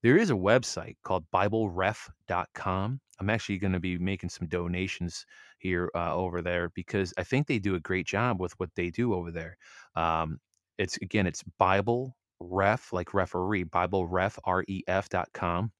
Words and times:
there 0.01 0.17
is 0.17 0.29
a 0.29 0.33
website 0.33 0.97
called 1.05 1.23
BibleRef.com. 1.33 2.99
I'm 3.21 3.29
actually 3.29 3.59
going 3.59 3.71
to 3.71 3.79
be 3.79 3.97
making 3.97 4.29
some 4.29 4.49
donations 4.49 5.25
here 5.57 5.89
uh, 5.95 6.13
over 6.13 6.41
there 6.41 6.69
because 6.75 7.13
I 7.17 7.23
think 7.23 7.47
they 7.47 7.59
do 7.59 7.75
a 7.75 7.79
great 7.79 8.05
job 8.05 8.41
with 8.41 8.51
what 8.59 8.71
they 8.75 8.89
do 8.89 9.13
over 9.13 9.31
there. 9.31 9.55
Um, 9.95 10.39
it's 10.77 10.97
again, 10.97 11.25
it's 11.25 11.41
Bible 11.57 12.17
Ref, 12.41 12.91
like 12.91 13.13
referee, 13.13 13.63
BibleRef, 13.63 14.37
R 14.43 14.65
E 14.67 14.81
F.com. 14.85 15.71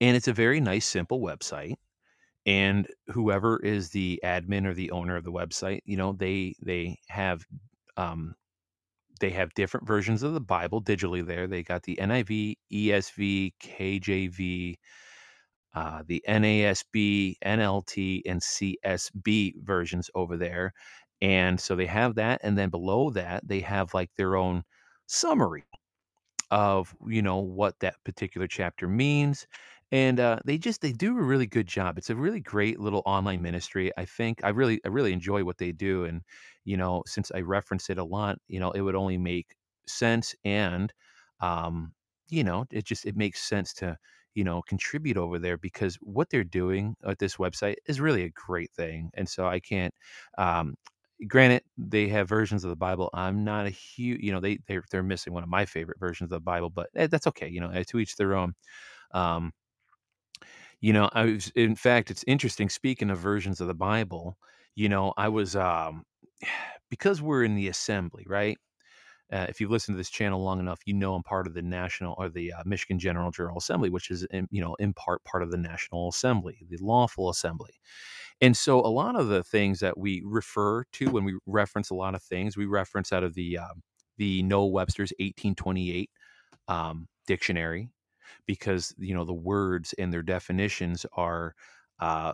And 0.00 0.16
it's 0.16 0.28
a 0.28 0.32
very 0.32 0.58
nice, 0.58 0.86
simple 0.86 1.20
website 1.20 1.74
and 2.46 2.88
whoever 3.08 3.58
is 3.62 3.90
the 3.90 4.20
admin 4.24 4.66
or 4.66 4.74
the 4.74 4.90
owner 4.90 5.16
of 5.16 5.24
the 5.24 5.32
website 5.32 5.80
you 5.84 5.96
know 5.96 6.12
they 6.12 6.54
they 6.62 6.98
have 7.08 7.44
um 7.96 8.34
they 9.20 9.30
have 9.30 9.54
different 9.54 9.86
versions 9.86 10.22
of 10.22 10.34
the 10.34 10.40
bible 10.40 10.82
digitally 10.82 11.24
there. 11.26 11.46
They 11.46 11.62
got 11.62 11.84
the 11.84 11.96
niv 11.96 12.56
esv 12.72 13.52
kjv 13.62 14.74
uh, 15.74 16.02
the 16.06 16.22
nasb 16.28 17.36
nlt 17.44 18.22
and 18.26 18.40
csb 18.40 19.54
versions 19.62 20.10
over 20.14 20.36
there. 20.36 20.72
And 21.22 21.60
so 21.60 21.74
they 21.76 21.86
have 21.86 22.14
that 22.16 22.40
and 22.44 22.58
then 22.58 22.70
below 22.70 23.10
that 23.10 23.46
they 23.48 23.60
have 23.60 23.94
like 23.94 24.10
their 24.16 24.36
own 24.36 24.64
summary 25.06 25.64
of 26.50 26.94
you 27.08 27.22
know 27.22 27.38
what 27.38 27.80
that 27.80 27.96
particular 28.04 28.46
chapter 28.48 28.88
means 28.88 29.46
and 29.92 30.20
uh, 30.20 30.38
they 30.44 30.58
just 30.58 30.80
they 30.80 30.92
do 30.92 31.16
a 31.18 31.22
really 31.22 31.46
good 31.46 31.66
job. 31.66 31.98
It's 31.98 32.10
a 32.10 32.16
really 32.16 32.40
great 32.40 32.80
little 32.80 33.02
online 33.06 33.42
ministry 33.42 33.92
i 33.98 34.04
think. 34.04 34.40
I 34.44 34.50
really 34.50 34.80
i 34.84 34.88
really 34.88 35.12
enjoy 35.12 35.44
what 35.44 35.58
they 35.58 35.72
do 35.72 36.04
and 36.04 36.22
you 36.64 36.76
know 36.76 37.02
since 37.06 37.30
i 37.34 37.40
reference 37.40 37.90
it 37.90 37.98
a 37.98 38.04
lot 38.04 38.38
you 38.48 38.60
know 38.60 38.70
it 38.72 38.80
would 38.82 38.94
only 38.96 39.18
make 39.18 39.56
sense 39.86 40.34
and 40.44 40.92
um 41.40 41.92
you 42.28 42.42
know 42.44 42.64
it 42.70 42.84
just 42.86 43.04
it 43.06 43.16
makes 43.16 43.42
sense 43.42 43.72
to 43.74 43.96
you 44.34 44.44
know 44.44 44.62
contribute 44.62 45.16
over 45.18 45.38
there 45.38 45.58
because 45.58 45.96
what 46.00 46.30
they're 46.30 46.42
doing 46.44 46.96
at 47.06 47.18
this 47.18 47.36
website 47.36 47.76
is 47.86 48.00
really 48.00 48.24
a 48.24 48.30
great 48.30 48.70
thing 48.72 49.10
and 49.14 49.28
so 49.28 49.46
i 49.46 49.60
can't 49.60 49.94
um 50.38 50.74
granted 51.28 51.62
they 51.78 52.08
have 52.08 52.28
versions 52.28 52.64
of 52.64 52.70
the 52.70 52.76
bible. 52.76 53.08
I'm 53.14 53.44
not 53.44 53.66
a 53.66 53.70
huge 53.70 54.20
you 54.22 54.32
know 54.32 54.40
they 54.40 54.58
they're, 54.66 54.84
they're 54.90 55.02
missing 55.02 55.32
one 55.32 55.42
of 55.42 55.48
my 55.48 55.64
favorite 55.64 55.98
versions 56.00 56.28
of 56.32 56.36
the 56.38 56.40
bible 56.40 56.70
but 56.70 56.88
eh, 56.96 57.06
that's 57.06 57.26
okay 57.28 57.48
you 57.48 57.60
know 57.60 57.70
eh, 57.70 57.84
to 57.88 57.98
each 57.98 58.16
their 58.16 58.34
own. 58.36 58.54
Um 59.12 59.52
you 60.84 60.92
know 60.92 61.08
i 61.14 61.24
was 61.24 61.50
in 61.54 61.74
fact 61.74 62.10
it's 62.10 62.24
interesting 62.26 62.68
speaking 62.68 63.08
of 63.08 63.18
versions 63.18 63.58
of 63.58 63.66
the 63.68 63.74
bible 63.74 64.36
you 64.74 64.86
know 64.86 65.14
i 65.16 65.28
was 65.28 65.56
um 65.56 66.04
because 66.90 67.22
we're 67.22 67.42
in 67.42 67.54
the 67.54 67.68
assembly 67.68 68.24
right 68.28 68.58
uh, 69.32 69.46
if 69.48 69.58
you've 69.58 69.70
listened 69.70 69.94
to 69.94 69.96
this 69.96 70.10
channel 70.10 70.44
long 70.44 70.60
enough, 70.60 70.80
you 70.84 70.92
know 70.92 71.14
I'm 71.14 71.22
part 71.22 71.46
of 71.46 71.54
the 71.54 71.62
National 71.62 72.14
or 72.18 72.28
the 72.28 72.52
uh, 72.52 72.62
Michigan 72.66 72.98
General 72.98 73.30
General 73.30 73.56
Assembly, 73.56 73.88
which 73.88 74.10
is, 74.10 74.22
in, 74.30 74.46
you 74.50 74.60
know, 74.60 74.74
in 74.74 74.92
part 74.92 75.24
part 75.24 75.42
of 75.42 75.50
the 75.50 75.56
National 75.56 76.10
Assembly, 76.10 76.58
the 76.68 76.76
lawful 76.76 77.30
assembly. 77.30 77.72
And 78.42 78.54
so 78.54 78.80
a 78.80 78.86
lot 78.86 79.16
of 79.16 79.28
the 79.28 79.42
things 79.42 79.80
that 79.80 79.96
we 79.96 80.22
refer 80.24 80.84
to 80.92 81.10
when 81.10 81.24
we 81.24 81.38
reference 81.46 81.88
a 81.88 81.94
lot 81.94 82.14
of 82.14 82.22
things, 82.22 82.56
we 82.56 82.66
reference 82.66 83.14
out 83.14 83.24
of 83.24 83.34
the 83.34 83.58
um, 83.58 83.82
the 84.18 84.42
Noah 84.42 84.66
Webster's 84.66 85.12
1828 85.18 86.10
um, 86.68 87.08
dictionary 87.26 87.88
because 88.46 88.94
you 88.98 89.14
know 89.14 89.24
the 89.24 89.32
words 89.32 89.94
and 89.98 90.12
their 90.12 90.22
definitions 90.22 91.06
are 91.16 91.54
uh, 92.00 92.32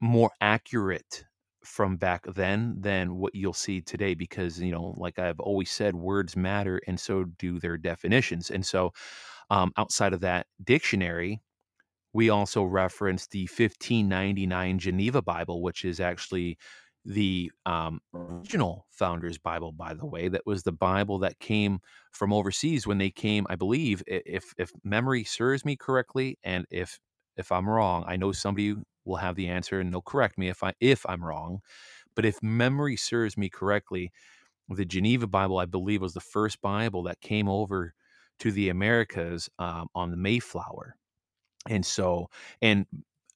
more 0.00 0.30
accurate 0.40 1.24
from 1.64 1.96
back 1.96 2.24
then 2.34 2.76
than 2.78 3.16
what 3.16 3.34
you'll 3.34 3.52
see 3.52 3.80
today 3.80 4.14
because 4.14 4.60
you 4.60 4.70
know 4.70 4.94
like 4.96 5.18
i've 5.18 5.40
always 5.40 5.70
said 5.70 5.94
words 5.96 6.36
matter 6.36 6.80
and 6.86 7.00
so 7.00 7.24
do 7.38 7.58
their 7.58 7.76
definitions. 7.76 8.50
And 8.50 8.64
so 8.64 8.92
um, 9.50 9.72
outside 9.76 10.12
of 10.12 10.20
that 10.20 10.46
dictionary 10.64 11.40
we 12.12 12.30
also 12.30 12.62
reference 12.64 13.26
the 13.26 13.42
1599 13.42 14.78
Geneva 14.78 15.20
Bible, 15.20 15.62
which 15.62 15.84
is 15.84 16.00
actually 16.00 16.56
the 17.06 17.52
um, 17.66 18.00
original 18.14 18.86
Founders 18.90 19.38
Bible, 19.38 19.72
by 19.72 19.94
the 19.94 20.06
way. 20.06 20.28
That 20.28 20.46
was 20.46 20.64
the 20.64 20.72
Bible 20.72 21.18
that 21.20 21.38
came 21.40 21.80
from 22.12 22.32
overseas 22.32 22.86
when 22.86 22.98
they 22.98 23.10
came. 23.10 23.46
I 23.50 23.56
believe, 23.56 24.02
if 24.08 24.54
if 24.58 24.72
memory 24.84 25.24
serves 25.24 25.64
me 25.64 25.76
correctly, 25.76 26.38
and 26.44 26.66
if 26.70 26.98
if 27.36 27.52
I'm 27.52 27.68
wrong, 27.68 28.04
I 28.08 28.16
know 28.16 28.32
somebody 28.32 28.76
will 29.04 29.16
have 29.16 29.36
the 29.36 29.48
answer 29.48 29.80
and 29.80 29.92
they'll 29.92 30.02
correct 30.02 30.38
me 30.38 30.48
if 30.48 30.62
I 30.64 30.74
if 30.80 31.06
I'm 31.08 31.24
wrong. 31.24 31.60
But 32.16 32.26
if 32.26 32.42
memory 32.42 32.96
serves 32.96 33.36
me 33.38 33.50
correctly, 33.50 34.12
the 34.68 34.84
Geneva 34.86 35.26
Bible, 35.26 35.58
I 35.58 35.66
believe, 35.66 36.02
was 36.02 36.14
the 36.14 36.20
first 36.20 36.60
Bible 36.62 37.04
that 37.04 37.20
came 37.20 37.48
over 37.48 37.94
to 38.40 38.52
the 38.52 38.68
Americas 38.70 39.48
um, 39.58 39.88
on 39.94 40.10
the 40.10 40.16
Mayflower 40.18 40.96
and 41.68 41.84
so, 41.84 42.28
and 42.62 42.86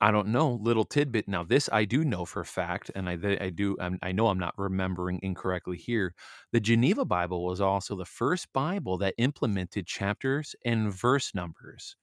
I 0.01 0.11
don't 0.11 0.29
know, 0.29 0.59
little 0.63 0.85
tidbit. 0.87 1.29
Now, 1.29 1.45
this 1.45 1.69
I 1.73 1.85
do 1.85 2.05
know 2.05 2.25
for 2.25 2.41
a 2.41 2.47
fact, 2.47 2.91
and 2.95 3.09
I, 3.09 3.19
I 3.41 3.51
do, 3.51 3.77
I'm, 3.79 3.99
I 4.03 4.13
know 4.13 4.29
I'm 4.29 4.39
not 4.39 4.55
remembering 4.57 5.21
incorrectly 5.23 5.77
here. 5.77 6.15
The 6.53 6.61
Geneva 6.61 7.05
Bible 7.05 7.45
was 7.45 7.61
also 7.61 7.97
the 7.97 8.07
first 8.07 8.51
Bible 8.55 8.97
that 8.99 9.15
implemented 9.19 9.87
chapters 9.87 10.55
and 10.65 10.93
verse 10.93 11.35
numbers. 11.35 11.97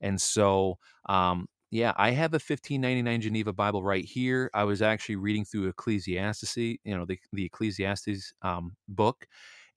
And 0.00 0.20
so, 0.20 0.78
um, 1.08 1.46
yeah, 1.70 1.92
I 1.96 2.10
have 2.12 2.34
a 2.34 2.38
1599 2.40 3.20
Geneva 3.20 3.52
Bible 3.52 3.82
right 3.82 4.04
here. 4.04 4.50
I 4.54 4.64
was 4.64 4.82
actually 4.82 5.16
reading 5.16 5.44
through 5.44 5.68
Ecclesiastes, 5.68 6.56
you 6.56 6.78
know, 6.96 7.04
the, 7.04 7.18
the 7.32 7.44
Ecclesiastes 7.46 8.32
um, 8.42 8.76
book, 8.88 9.26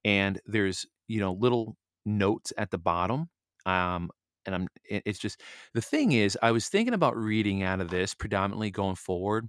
and 0.04 0.40
there's, 0.46 0.86
you 1.08 1.20
know, 1.20 1.32
little 1.32 1.76
notes 2.04 2.52
at 2.58 2.70
the 2.70 2.78
bottom 2.78 3.28
um, 3.66 4.10
and 4.46 4.54
I'm 4.54 4.68
it's 4.84 5.18
just 5.18 5.42
the 5.74 5.80
thing 5.82 6.12
is 6.12 6.38
I 6.42 6.50
was 6.52 6.68
thinking 6.68 6.94
about 6.94 7.16
reading 7.16 7.62
out 7.62 7.80
of 7.80 7.90
this 7.90 8.14
predominantly 8.14 8.70
going 8.70 8.96
forward, 8.96 9.48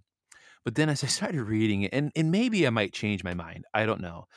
But 0.65 0.75
then 0.75 0.89
as 0.89 1.03
I 1.03 1.07
started 1.19 1.44
reading 1.44 1.83
it, 1.83 1.94
and 1.94 2.12
and 2.15 2.31
maybe 2.31 2.68
I 2.68 2.71
might 2.71 2.94
change 2.94 3.24
my 3.24 3.33
mind, 3.33 3.65
I 3.74 3.86
don't 3.86 4.01
know. 4.01 4.27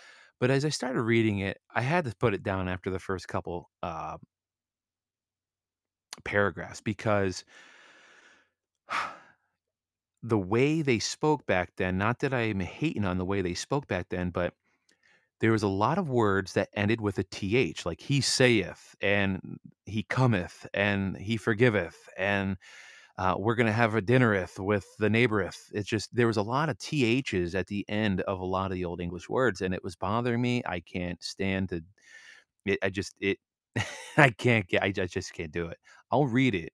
But 0.41 0.51
as 0.51 0.65
I 0.65 0.71
started 0.71 1.03
reading 1.03 1.41
it, 1.41 1.59
I 1.75 1.83
had 1.83 2.05
to 2.07 2.15
put 2.17 2.35
it 2.35 2.43
down 2.45 2.69
after 2.69 2.91
the 2.91 3.01
first 3.01 3.29
couple, 3.29 3.71
uh, 3.83 4.19
paragraphs 6.25 6.81
because 6.81 7.45
the 10.23 10.39
way 10.39 10.83
they 10.83 10.99
spoke 10.99 11.47
back 11.47 11.73
then, 11.77 11.99
not 11.99 12.19
that 12.21 12.35
I'm 12.35 12.61
hating 12.61 13.05
on 13.05 13.19
the 13.19 13.25
way 13.25 13.43
they 13.43 13.55
spoke 13.55 13.87
back 13.87 14.09
then, 14.09 14.31
but 14.31 14.55
there 15.41 15.53
was 15.53 15.63
a 15.63 15.69
lot 15.69 15.99
of 15.99 16.11
words 16.11 16.53
that 16.55 16.69
ended 16.75 17.01
with 17.01 17.19
a 17.19 17.25
th, 17.25 17.87
like 17.87 18.01
"he 18.01 18.21
saith," 18.21 18.97
and 19.01 19.59
"he 19.87 20.03
cometh," 20.05 20.67
and 20.75 21.17
"he 21.17 21.37
forgiveth," 21.37 22.09
and, 22.19 22.57
uh, 23.19 23.35
"we're 23.39 23.55
gonna 23.57 23.73
have 23.73 23.95
a 23.97 24.03
dinnereth 24.03 24.59
with 24.61 24.87
the 24.99 25.09
neighboreth." 25.11 25.71
It's 25.75 25.89
just 25.89 26.15
there 26.15 26.27
was 26.29 26.37
a 26.39 26.43
lot 26.43 26.69
of 26.71 26.79
ths 26.79 27.55
at 27.57 27.69
the 27.69 27.85
end 27.89 28.23
of 28.23 28.41
a 28.41 28.45
lot 28.47 28.71
of 28.73 28.77
the 28.77 28.85
old 28.87 29.01
English 29.01 29.29
words, 29.31 29.61
and 29.63 29.75
it 29.75 29.85
was 29.85 29.97
bothering 29.97 30.43
me. 30.43 30.63
I 30.67 30.81
can't 30.81 31.23
stand 31.23 31.71
to 31.71 31.83
it 32.67 32.79
I 32.83 32.91
just 32.91 33.15
it 33.21 33.39
I 34.19 34.31
can't 34.31 34.67
get 34.69 34.83
I 34.85 34.89
I 34.89 35.07
just 35.07 35.33
can't 35.35 35.53
do 35.53 35.67
it. 35.69 35.79
I'll 36.13 36.27
read 36.27 36.55
it 36.57 36.73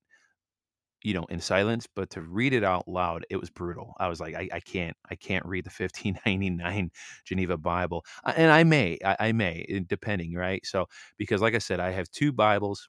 you 1.04 1.14
know, 1.14 1.24
in 1.30 1.40
silence, 1.40 1.86
but 1.94 2.10
to 2.10 2.22
read 2.22 2.54
it 2.54 2.64
out 2.64 2.88
loud, 2.88 3.26
it 3.30 3.36
was 3.36 3.50
brutal. 3.50 3.94
I 4.00 4.08
was 4.08 4.20
like, 4.20 4.34
I, 4.34 4.48
I 4.52 4.60
can't, 4.60 4.96
I 5.10 5.16
can't 5.16 5.46
read 5.46 5.64
the 5.66 5.70
1599 5.72 6.90
Geneva 7.26 7.58
Bible, 7.58 8.04
and 8.36 8.50
I 8.52 8.64
may, 8.64 8.98
I, 9.04 9.16
I 9.20 9.32
may, 9.32 9.66
eh, 9.68 9.80
depending, 9.86 10.34
right? 10.34 10.64
So, 10.66 10.86
because 11.18 11.42
like 11.42 11.54
I 11.54 11.58
said, 11.58 11.80
I 11.80 11.92
have 11.92 12.10
two 12.10 12.32
Bibles 12.32 12.88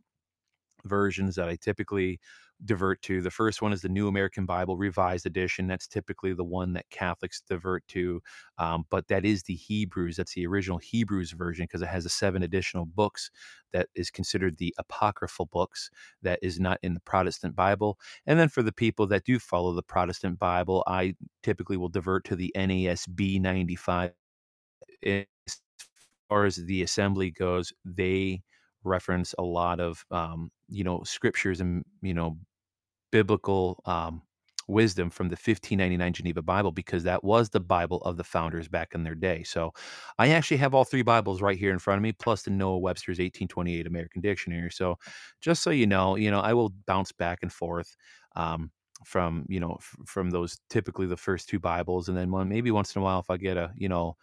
versions 0.85 1.35
that 1.35 1.49
I 1.49 1.55
typically 1.55 2.19
divert 2.63 3.01
to. 3.03 3.21
The 3.21 3.31
first 3.31 3.61
one 3.61 3.73
is 3.73 3.81
the 3.81 3.89
New 3.89 4.07
American 4.07 4.45
Bible 4.45 4.77
Revised 4.77 5.25
Edition. 5.25 5.67
That's 5.67 5.87
typically 5.87 6.33
the 6.33 6.43
one 6.43 6.73
that 6.73 6.89
Catholics 6.89 7.41
divert 7.47 7.87
to, 7.89 8.21
um, 8.57 8.85
but 8.89 9.07
that 9.09 9.25
is 9.25 9.43
the 9.43 9.55
Hebrews. 9.55 10.15
That's 10.17 10.33
the 10.33 10.47
original 10.47 10.77
Hebrews 10.77 11.31
version 11.31 11.65
because 11.65 11.81
it 11.81 11.87
has 11.89 12.03
the 12.03 12.09
seven 12.09 12.43
additional 12.43 12.85
books 12.85 13.29
that 13.73 13.87
is 13.95 14.09
considered 14.09 14.57
the 14.57 14.73
apocryphal 14.77 15.47
books 15.51 15.89
that 16.21 16.39
is 16.41 16.59
not 16.59 16.79
in 16.83 16.93
the 16.93 17.01
Protestant 17.01 17.55
Bible. 17.55 17.97
And 18.25 18.39
then 18.39 18.49
for 18.49 18.63
the 18.63 18.71
people 18.71 19.07
that 19.07 19.25
do 19.25 19.39
follow 19.39 19.73
the 19.73 19.83
Protestant 19.83 20.39
Bible, 20.39 20.83
I 20.87 21.15
typically 21.43 21.77
will 21.77 21.89
divert 21.89 22.25
to 22.25 22.35
the 22.35 22.53
NASB 22.55 23.41
95 23.41 24.11
as 25.05 25.25
far 26.29 26.45
as 26.45 26.57
the 26.57 26.83
assembly 26.83 27.31
goes, 27.31 27.73
they 27.85 28.41
reference 28.85 29.35
a 29.37 29.43
lot 29.43 29.79
of 29.79 30.05
um, 30.11 30.51
you 30.69 30.83
know 30.83 31.03
scriptures 31.03 31.61
and 31.61 31.83
you 32.01 32.13
know 32.13 32.37
biblical 33.11 33.81
um, 33.85 34.21
wisdom 34.67 35.09
from 35.09 35.27
the 35.29 35.35
1599 35.35 36.13
Geneva 36.13 36.41
Bible 36.41 36.71
because 36.71 37.03
that 37.03 37.23
was 37.23 37.49
the 37.49 37.59
Bible 37.59 38.01
of 38.01 38.17
the 38.17 38.23
founders 38.23 38.67
back 38.67 38.93
in 38.93 39.03
their 39.03 39.15
day. 39.15 39.43
So 39.43 39.71
I 40.17 40.29
actually 40.29 40.57
have 40.57 40.73
all 40.73 40.83
three 40.83 41.03
Bibles 41.03 41.41
right 41.41 41.57
here 41.57 41.71
in 41.71 41.79
front 41.79 41.97
of 41.97 42.03
me, 42.03 42.13
plus 42.13 42.43
the 42.43 42.51
Noah 42.51 42.79
Webster's 42.79 43.19
1828 43.19 43.87
American 43.87 44.21
Dictionary. 44.21 44.71
So 44.71 44.97
just 45.41 45.61
so 45.63 45.69
you 45.69 45.87
know, 45.87 46.15
you 46.15 46.31
know, 46.31 46.39
I 46.39 46.53
will 46.53 46.73
bounce 46.87 47.11
back 47.11 47.39
and 47.41 47.51
forth. 47.51 47.95
Um, 48.35 48.71
from 49.03 49.45
you 49.49 49.59
know 49.59 49.75
f- 49.77 49.95
from 50.05 50.31
those 50.31 50.57
typically 50.69 51.05
the 51.05 51.17
first 51.17 51.47
two 51.47 51.59
bibles 51.59 52.07
and 52.07 52.17
then 52.17 52.31
one 52.31 52.47
maybe 52.49 52.71
once 52.71 52.95
in 52.95 53.01
a 53.01 53.05
while 53.05 53.19
if 53.19 53.29
i 53.29 53.37
get 53.37 53.55
a 53.57 53.71
you 53.75 53.87
know 53.89 54.15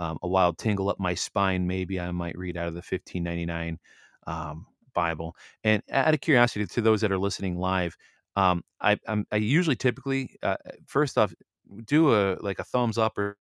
um, 0.00 0.18
a 0.22 0.28
wild 0.28 0.58
tingle 0.58 0.88
up 0.88 0.98
my 0.98 1.14
spine, 1.14 1.66
maybe 1.66 2.00
I 2.00 2.10
might 2.10 2.38
read 2.38 2.56
out 2.56 2.68
of 2.68 2.74
the 2.74 2.78
1599 2.82 3.78
um, 4.26 4.66
Bible. 4.94 5.36
And 5.62 5.82
out 5.92 6.14
of 6.14 6.20
curiosity 6.22 6.66
to 6.66 6.80
those 6.80 7.02
that 7.02 7.12
are 7.12 7.18
listening 7.18 7.58
live, 7.58 7.96
um, 8.36 8.64
I, 8.80 8.98
I'm, 9.06 9.26
I 9.30 9.36
usually 9.36 9.76
typically, 9.76 10.36
uh, 10.42 10.56
first 10.86 11.18
off, 11.18 11.34
do 11.86 12.14
a 12.14 12.36
like 12.40 12.58
a 12.58 12.64
thumbs 12.64 12.98
up 12.98 13.18
or 13.18 13.36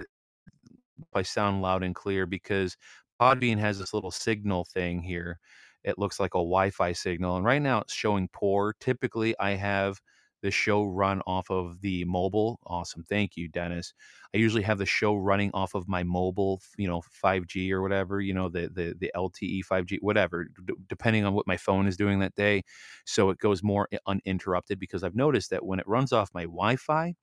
if 0.00 1.08
I 1.14 1.22
sound 1.22 1.62
loud 1.62 1.82
and 1.82 1.94
clear 1.94 2.26
because 2.26 2.76
Podbean 3.20 3.58
has 3.58 3.78
this 3.78 3.94
little 3.94 4.10
signal 4.10 4.64
thing 4.64 5.02
here. 5.02 5.38
It 5.84 5.98
looks 5.98 6.20
like 6.20 6.34
a 6.34 6.38
Wi-Fi 6.38 6.92
signal, 6.92 7.36
and 7.36 7.44
right 7.44 7.62
now 7.62 7.80
it's 7.80 7.94
showing 7.94 8.28
poor. 8.32 8.74
Typically, 8.80 9.34
I 9.38 9.52
have 9.52 10.00
the 10.42 10.50
show 10.50 10.84
run 10.84 11.20
off 11.26 11.50
of 11.50 11.80
the 11.80 12.04
mobile. 12.04 12.58
Awesome, 12.66 13.02
thank 13.04 13.36
you, 13.36 13.48
Dennis. 13.48 13.92
I 14.34 14.38
usually 14.38 14.62
have 14.62 14.78
the 14.78 14.86
show 14.86 15.14
running 15.16 15.50
off 15.54 15.74
of 15.74 15.88
my 15.88 16.02
mobile, 16.02 16.60
you 16.76 16.86
know, 16.88 17.02
5G 17.10 17.72
or 17.72 17.82
whatever, 17.82 18.20
you 18.20 18.34
know, 18.34 18.48
the 18.48 18.68
the 18.72 18.94
the 18.98 19.10
LTE 19.14 19.62
5G, 19.62 19.98
whatever, 20.00 20.44
d- 20.66 20.74
depending 20.88 21.24
on 21.24 21.34
what 21.34 21.46
my 21.46 21.56
phone 21.56 21.86
is 21.86 21.96
doing 21.96 22.20
that 22.20 22.34
day. 22.34 22.62
So 23.04 23.30
it 23.30 23.38
goes 23.38 23.62
more 23.62 23.88
uninterrupted 24.06 24.78
because 24.78 25.02
I've 25.02 25.16
noticed 25.16 25.50
that 25.50 25.64
when 25.64 25.80
it 25.80 25.88
runs 25.88 26.12
off 26.12 26.30
my 26.34 26.44
Wi-Fi, 26.44 27.14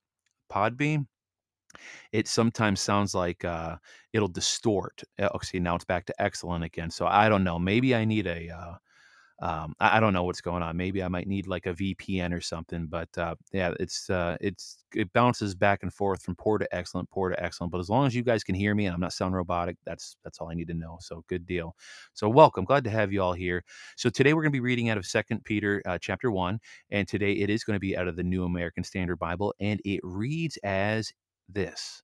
Podbean 0.51 1.07
it 2.11 2.27
sometimes 2.27 2.79
sounds 2.81 3.13
like, 3.13 3.43
uh, 3.45 3.77
it'll 4.13 4.27
distort. 4.27 5.03
Oh, 5.19 5.39
see, 5.41 5.59
now 5.59 5.75
it's 5.75 5.85
back 5.85 6.05
to 6.05 6.21
excellent 6.21 6.63
again. 6.63 6.89
So 6.91 7.05
I 7.07 7.29
don't 7.29 7.43
know. 7.43 7.59
Maybe 7.59 7.95
I 7.95 8.05
need 8.05 8.27
a, 8.27 8.49
uh, 8.49 8.75
um, 9.39 9.73
I, 9.79 9.97
I 9.97 9.99
don't 9.99 10.13
know 10.13 10.23
what's 10.23 10.41
going 10.41 10.63
on. 10.63 10.77
Maybe 10.77 11.03
I 11.03 11.07
might 11.07 11.27
need 11.27 11.47
like 11.47 11.65
a 11.65 11.73
VPN 11.73 12.33
or 12.33 12.41
something. 12.41 12.87
But 12.87 13.09
uh, 13.17 13.35
yeah, 13.51 13.73
it's 13.79 14.09
uh, 14.09 14.37
it's 14.39 14.83
it 14.93 15.11
bounces 15.13 15.55
back 15.55 15.83
and 15.83 15.93
forth 15.93 16.23
from 16.23 16.35
poor 16.35 16.57
to 16.57 16.75
excellent, 16.75 17.09
poor 17.09 17.29
to 17.29 17.43
excellent. 17.43 17.71
But 17.71 17.79
as 17.79 17.89
long 17.89 18.07
as 18.07 18.15
you 18.15 18.23
guys 18.23 18.43
can 18.43 18.55
hear 18.55 18.73
me 18.75 18.85
and 18.85 18.93
I'm 18.93 19.01
not 19.01 19.13
sound 19.13 19.35
robotic, 19.35 19.77
that's 19.85 20.17
that's 20.23 20.39
all 20.39 20.49
I 20.49 20.53
need 20.53 20.67
to 20.69 20.73
know. 20.73 20.97
So 21.01 21.23
good 21.27 21.45
deal. 21.45 21.75
So 22.13 22.29
welcome. 22.29 22.65
Glad 22.65 22.83
to 22.85 22.89
have 22.89 23.11
you 23.11 23.21
all 23.21 23.33
here. 23.33 23.63
So 23.97 24.09
today 24.09 24.33
we're 24.33 24.43
going 24.43 24.53
to 24.53 24.57
be 24.57 24.61
reading 24.61 24.89
out 24.89 24.97
of 24.97 25.05
Second 25.05 25.43
Peter 25.43 25.81
uh, 25.85 25.97
chapter 25.99 26.31
one, 26.31 26.59
and 26.89 27.07
today 27.07 27.33
it 27.33 27.49
is 27.49 27.63
going 27.63 27.75
to 27.75 27.79
be 27.81 27.97
out 27.97 28.07
of 28.07 28.15
the 28.15 28.23
New 28.23 28.45
American 28.45 28.83
Standard 28.83 29.17
Bible, 29.17 29.53
and 29.59 29.81
it 29.83 29.99
reads 30.03 30.57
as 30.63 31.11
this. 31.49 32.01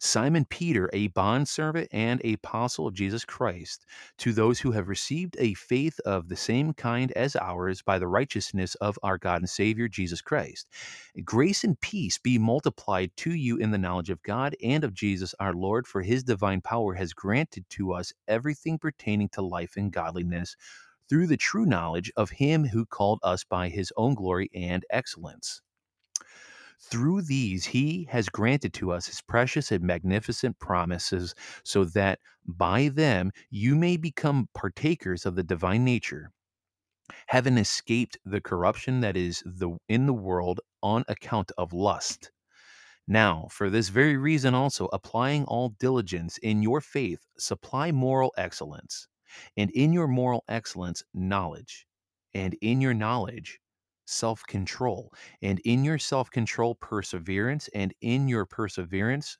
Simon 0.00 0.44
Peter, 0.44 0.88
a 0.92 1.08
bondservant 1.08 1.88
and 1.92 2.24
apostle 2.24 2.86
of 2.86 2.94
Jesus 2.94 3.24
Christ, 3.24 3.84
to 4.18 4.32
those 4.32 4.60
who 4.60 4.70
have 4.70 4.88
received 4.88 5.36
a 5.40 5.54
faith 5.54 5.98
of 6.06 6.28
the 6.28 6.36
same 6.36 6.72
kind 6.72 7.10
as 7.12 7.34
ours 7.36 7.82
by 7.82 7.98
the 7.98 8.06
righteousness 8.06 8.76
of 8.76 8.98
our 9.02 9.18
God 9.18 9.40
and 9.40 9.50
Savior 9.50 9.88
Jesus 9.88 10.20
Christ. 10.20 10.68
Grace 11.24 11.64
and 11.64 11.80
peace 11.80 12.18
be 12.18 12.38
multiplied 12.38 13.10
to 13.16 13.34
you 13.34 13.56
in 13.56 13.72
the 13.72 13.78
knowledge 13.78 14.10
of 14.10 14.22
God 14.22 14.54
and 14.62 14.84
of 14.84 14.94
Jesus 14.94 15.34
our 15.40 15.52
Lord, 15.54 15.86
for 15.86 16.02
his 16.02 16.22
divine 16.22 16.60
power 16.60 16.94
has 16.94 17.12
granted 17.12 17.64
to 17.70 17.92
us 17.92 18.12
everything 18.28 18.78
pertaining 18.78 19.28
to 19.30 19.42
life 19.42 19.74
and 19.76 19.92
godliness 19.92 20.56
through 21.08 21.26
the 21.26 21.36
true 21.36 21.66
knowledge 21.66 22.12
of 22.16 22.30
him 22.30 22.66
who 22.66 22.86
called 22.86 23.18
us 23.22 23.44
by 23.44 23.68
his 23.68 23.92
own 23.96 24.14
glory 24.14 24.50
and 24.54 24.84
excellence. 24.90 25.60
Through 26.80 27.22
these, 27.22 27.66
he 27.66 28.04
has 28.10 28.28
granted 28.28 28.72
to 28.74 28.92
us 28.92 29.06
his 29.06 29.20
precious 29.20 29.72
and 29.72 29.82
magnificent 29.84 30.58
promises, 30.58 31.34
so 31.64 31.84
that 31.84 32.20
by 32.46 32.88
them 32.88 33.32
you 33.50 33.74
may 33.76 33.96
become 33.96 34.48
partakers 34.54 35.26
of 35.26 35.34
the 35.34 35.42
divine 35.42 35.84
nature, 35.84 36.32
having 37.26 37.58
escaped 37.58 38.16
the 38.24 38.40
corruption 38.40 39.00
that 39.00 39.16
is 39.16 39.42
the, 39.44 39.76
in 39.88 40.06
the 40.06 40.14
world 40.14 40.60
on 40.82 41.04
account 41.08 41.52
of 41.58 41.72
lust. 41.72 42.30
Now, 43.06 43.48
for 43.50 43.70
this 43.70 43.88
very 43.88 44.16
reason 44.16 44.54
also, 44.54 44.88
applying 44.92 45.44
all 45.46 45.70
diligence 45.80 46.38
in 46.38 46.62
your 46.62 46.80
faith, 46.80 47.26
supply 47.38 47.90
moral 47.90 48.32
excellence, 48.36 49.08
and 49.56 49.70
in 49.70 49.92
your 49.92 50.08
moral 50.08 50.44
excellence, 50.48 51.02
knowledge, 51.12 51.86
and 52.34 52.54
in 52.60 52.80
your 52.80 52.94
knowledge, 52.94 53.60
self 54.08 54.42
control, 54.46 55.12
and 55.42 55.60
in 55.64 55.84
your 55.84 55.98
self 55.98 56.30
control, 56.30 56.74
perseverance, 56.74 57.68
and 57.74 57.94
in 58.00 58.28
your 58.28 58.46
perseverance, 58.46 59.38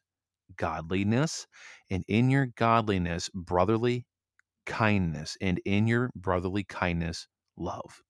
godliness, 0.56 1.46
and 1.90 2.04
in 2.08 2.30
your 2.30 2.46
godliness, 2.46 3.30
brotherly 3.34 4.04
kindness, 4.66 5.36
and 5.40 5.60
in 5.64 5.86
your 5.86 6.10
brotherly 6.14 6.64
kindness, 6.64 7.26
love. 7.56 8.02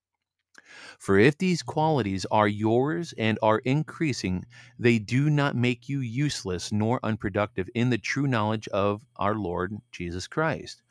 For 0.99 1.17
if 1.17 1.37
these 1.37 1.61
mm-hmm. 1.61 1.71
qualities 1.71 2.25
are 2.29 2.47
yours 2.47 3.13
and 3.17 3.39
are 3.41 3.59
increasing, 3.59 4.45
they 4.77 4.99
do 4.99 5.29
not 5.29 5.55
make 5.55 5.89
you 5.89 5.99
useless 6.01 6.71
nor 6.71 6.99
unproductive 7.01 7.69
in 7.73 7.89
the 7.89 7.97
true 7.97 8.27
knowledge 8.27 8.67
of 8.67 9.03
our 9.15 9.35
Lord 9.35 9.73
Jesus 9.91 10.27
Christ. 10.27 10.83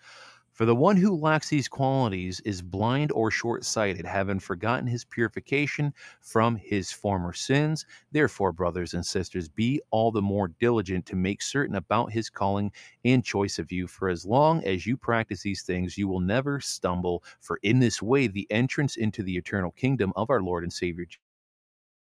For 0.59 0.67
the 0.67 0.75
one 0.75 0.97
who 0.97 1.15
lacks 1.15 1.51
these 1.51 1.69
qualities 1.69 2.41
is 2.41 2.63
blind 2.63 3.13
or 3.13 3.31
short 3.31 3.65
sighted, 3.65 4.05
having 4.05 4.41
forgotten 4.41 4.89
his 4.89 5.05
purification 5.05 5.95
from 6.21 6.57
his 6.57 6.91
former 6.91 7.33
sins. 7.33 7.87
Therefore, 8.11 8.51
brothers 8.51 8.93
and 8.93 9.07
sisters, 9.07 9.49
be 9.49 9.81
all 9.93 10.11
the 10.11 10.21
more 10.21 10.49
diligent 10.49 11.07
to 11.07 11.15
make 11.15 11.43
certain 11.43 11.77
about 11.77 12.11
his 12.11 12.29
calling 12.29 12.73
and 13.05 13.25
choice 13.25 13.61
of 13.61 13.71
you. 13.71 13.87
For 13.87 14.09
as 14.09 14.27
long 14.27 14.65
as 14.65 14.85
you 14.85 14.97
practice 14.97 15.43
these 15.43 15.63
things, 15.63 15.97
you 15.97 16.09
will 16.09 16.19
never 16.19 16.59
stumble. 16.59 17.23
For 17.39 17.61
in 17.63 17.79
this 17.79 18.03
way, 18.03 18.27
the 18.27 18.49
entrance 18.51 18.97
into 18.97 19.23
the 19.23 19.37
eternal 19.37 19.71
kingdom 19.71 20.13
of 20.17 20.29
our 20.29 20.43
Lord 20.43 20.65
and 20.65 20.73
Savior 20.73 21.07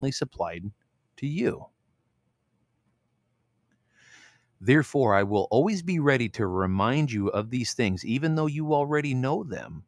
is 0.03 0.17
supplied 0.17 0.69
to 1.15 1.27
you. 1.27 1.67
Therefore, 4.65 5.13
I 5.13 5.23
will 5.23 5.47
always 5.51 5.81
be 5.81 5.99
ready 5.99 6.29
to 6.29 6.47
remind 6.47 7.11
you 7.11 7.27
of 7.27 7.49
these 7.49 7.73
things, 7.73 8.05
even 8.05 8.35
though 8.35 8.47
you 8.47 8.73
already 8.73 9.13
know 9.13 9.43
them 9.43 9.83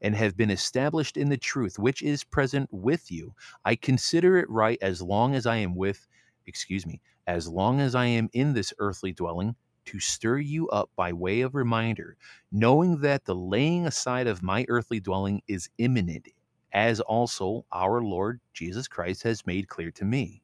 and 0.00 0.16
have 0.16 0.34
been 0.34 0.50
established 0.50 1.18
in 1.18 1.28
the 1.28 1.36
truth 1.36 1.78
which 1.78 2.02
is 2.02 2.24
present 2.24 2.68
with 2.72 3.12
you. 3.12 3.34
I 3.66 3.76
consider 3.76 4.38
it 4.38 4.48
right 4.48 4.78
as 4.80 5.02
long 5.02 5.34
as 5.34 5.44
I 5.44 5.56
am 5.56 5.74
with 5.74 6.08
excuse 6.46 6.86
me, 6.86 7.00
as 7.26 7.48
long 7.48 7.80
as 7.80 7.94
I 7.94 8.06
am 8.06 8.28
in 8.32 8.52
this 8.54 8.72
earthly 8.78 9.12
dwelling, 9.12 9.56
to 9.86 10.00
stir 10.00 10.38
you 10.38 10.68
up 10.68 10.90
by 10.96 11.12
way 11.12 11.42
of 11.42 11.54
reminder, 11.54 12.16
knowing 12.50 13.00
that 13.00 13.24
the 13.26 13.34
laying 13.34 13.86
aside 13.86 14.26
of 14.26 14.42
my 14.42 14.64
earthly 14.68 15.00
dwelling 15.00 15.42
is 15.46 15.68
imminent, 15.78 16.28
as 16.72 17.00
also 17.00 17.66
our 17.72 18.02
Lord 18.02 18.40
Jesus 18.54 18.88
Christ 18.88 19.22
has 19.24 19.46
made 19.46 19.68
clear 19.68 19.90
to 19.92 20.04
me. 20.04 20.43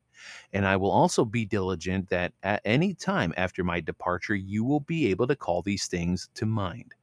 And 0.52 0.66
I 0.66 0.76
will 0.76 0.90
also 0.90 1.24
be 1.24 1.44
diligent 1.44 2.08
that 2.10 2.32
at 2.42 2.62
any 2.64 2.94
time 2.94 3.34
after 3.36 3.64
my 3.64 3.80
departure, 3.80 4.34
you 4.34 4.64
will 4.64 4.80
be 4.80 5.06
able 5.08 5.26
to 5.26 5.36
call 5.36 5.62
these 5.62 5.86
things 5.86 6.28
to 6.34 6.46
mind. 6.46 6.94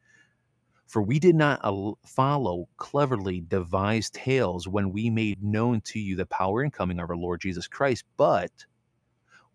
For 0.87 1.01
we 1.01 1.19
did 1.19 1.35
not 1.35 1.61
follow 2.05 2.69
cleverly 2.77 3.41
devised 3.41 4.13
tales 4.13 4.67
when 4.67 4.91
we 4.91 5.09
made 5.09 5.43
known 5.43 5.81
to 5.81 5.99
you 5.99 6.15
the 6.15 6.25
power 6.25 6.61
and 6.61 6.71
coming 6.71 6.99
of 6.99 7.09
our 7.09 7.17
Lord 7.17 7.41
Jesus 7.41 7.67
Christ, 7.67 8.05
but 8.15 8.51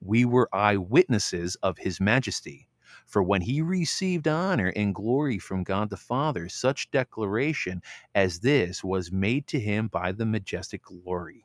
we 0.01 0.25
were 0.25 0.55
eyewitnesses 0.55 1.57
of 1.63 1.79
his 1.79 2.01
majesty. 2.01 2.69
For 3.07 3.23
when 3.23 3.43
he 3.43 3.63
received 3.63 4.29
honor 4.29 4.73
and 4.77 4.95
glory 4.95 5.39
from 5.39 5.65
God 5.65 5.91
the 5.91 5.97
Father, 5.97 6.49
such 6.49 6.91
declaration 6.91 7.83
as 8.15 8.41
this 8.41 8.85
was 8.85 9.13
made 9.13 9.47
to 9.49 9.61
him 9.61 9.89
by 9.89 10.13
the 10.13 10.27
majestic 10.27 10.83
glory. 10.83 11.45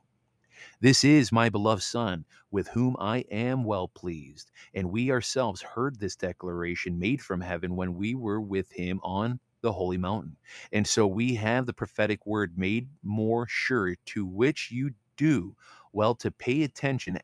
This 0.80 1.04
is 1.04 1.32
my 1.32 1.48
beloved 1.48 1.82
Son, 1.82 2.24
with 2.50 2.68
whom 2.68 2.96
I 2.98 3.18
am 3.30 3.64
well 3.64 3.88
pleased. 3.88 4.50
And 4.74 4.90
we 4.90 5.10
ourselves 5.10 5.62
heard 5.62 5.98
this 5.98 6.16
declaration 6.16 6.98
made 6.98 7.22
from 7.22 7.40
heaven 7.40 7.76
when 7.76 7.94
we 7.94 8.14
were 8.14 8.40
with 8.40 8.70
him 8.72 9.00
on 9.02 9.40
the 9.60 9.72
holy 9.72 9.98
mountain. 9.98 10.36
And 10.72 10.86
so 10.86 11.06
we 11.06 11.34
have 11.34 11.66
the 11.66 11.72
prophetic 11.72 12.26
word 12.26 12.56
made 12.56 12.88
more 13.02 13.46
sure, 13.48 13.96
to 14.06 14.26
which 14.26 14.70
you 14.70 14.90
do 15.16 15.56
well 15.92 16.14
to 16.16 16.30
pay 16.30 16.62
attention 16.62 17.18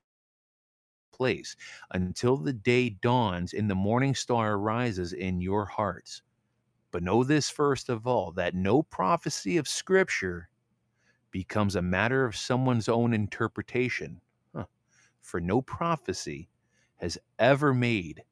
place 1.13 1.55
until 1.93 2.37
the 2.37 2.53
day 2.53 2.91
dawns 2.91 3.55
and 3.55 3.71
the 3.71 3.75
morning 3.75 4.15
star 4.15 4.55
arises 4.55 5.13
in 5.13 5.41
your 5.41 5.65
hearts. 5.65 6.23
But 6.91 7.03
know 7.03 7.25
this 7.25 7.49
first 7.51 7.89
of 7.89 8.07
all 8.07 8.33
that 8.33 8.55
no 8.55 8.83
prophecy 8.83 9.57
of 9.57 9.69
Scripture 9.69 10.49
becomes 11.35 11.75
a 11.75 11.83
matter 11.83 12.25
of 12.25 12.37
someone's 12.37 12.89
own 12.89 13.13
interpretation. 13.13 14.21
Huh. 14.55 14.67
For 15.21 15.41
no 15.41 15.61
prophecy 15.61 16.49
has 16.99 17.19
ever 17.41 17.75
made, 17.75 18.23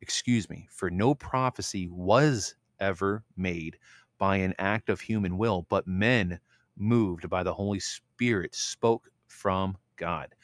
excuse 0.00 0.50
me, 0.50 0.66
for 0.68 0.90
no 0.90 1.14
prophecy 1.14 1.86
was 1.88 2.56
ever 2.80 3.22
made 3.36 3.78
by 4.18 4.38
an 4.38 4.52
act 4.58 4.90
of 4.90 5.00
human 5.00 5.38
will, 5.38 5.64
but 5.68 5.86
men 5.86 6.40
moved 6.76 7.30
by 7.30 7.44
the 7.44 7.54
Holy 7.54 7.78
Spirit 7.78 8.52
spoke 8.52 9.08
from 9.28 9.78
God. 9.94 10.34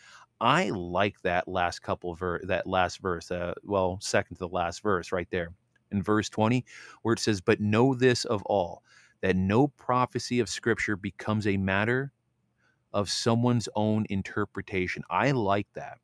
I 0.40 0.71
like 0.71 1.21
that 1.23 1.49
last 1.49 1.81
couple 1.81 2.14
ver 2.14 2.38
that 2.45 2.69
last 2.69 3.00
verse, 3.00 3.33
uh, 3.33 3.54
well, 3.64 3.99
second 4.00 4.37
to 4.37 4.38
the 4.38 4.49
last 4.49 4.81
verse 4.81 5.11
right 5.11 5.28
there 5.33 5.52
in 5.90 6.04
verse 6.04 6.28
20, 6.28 6.64
where 7.02 7.14
it 7.14 7.19
says, 7.19 7.40
But 7.40 7.61
know 7.61 7.97
this 7.97 8.25
of 8.26 8.45
all, 8.45 8.85
that 9.25 9.37
no 9.37 9.69
prophecy 9.69 10.38
of 10.38 10.50
Scripture 10.50 10.97
becomes 10.97 11.47
a 11.47 11.57
matter 11.57 12.12
of 12.93 13.09
someone's 13.09 13.71
own 13.75 14.04
interpretation. 14.11 15.02
I 15.09 15.31
like 15.31 15.66
that 15.73 15.97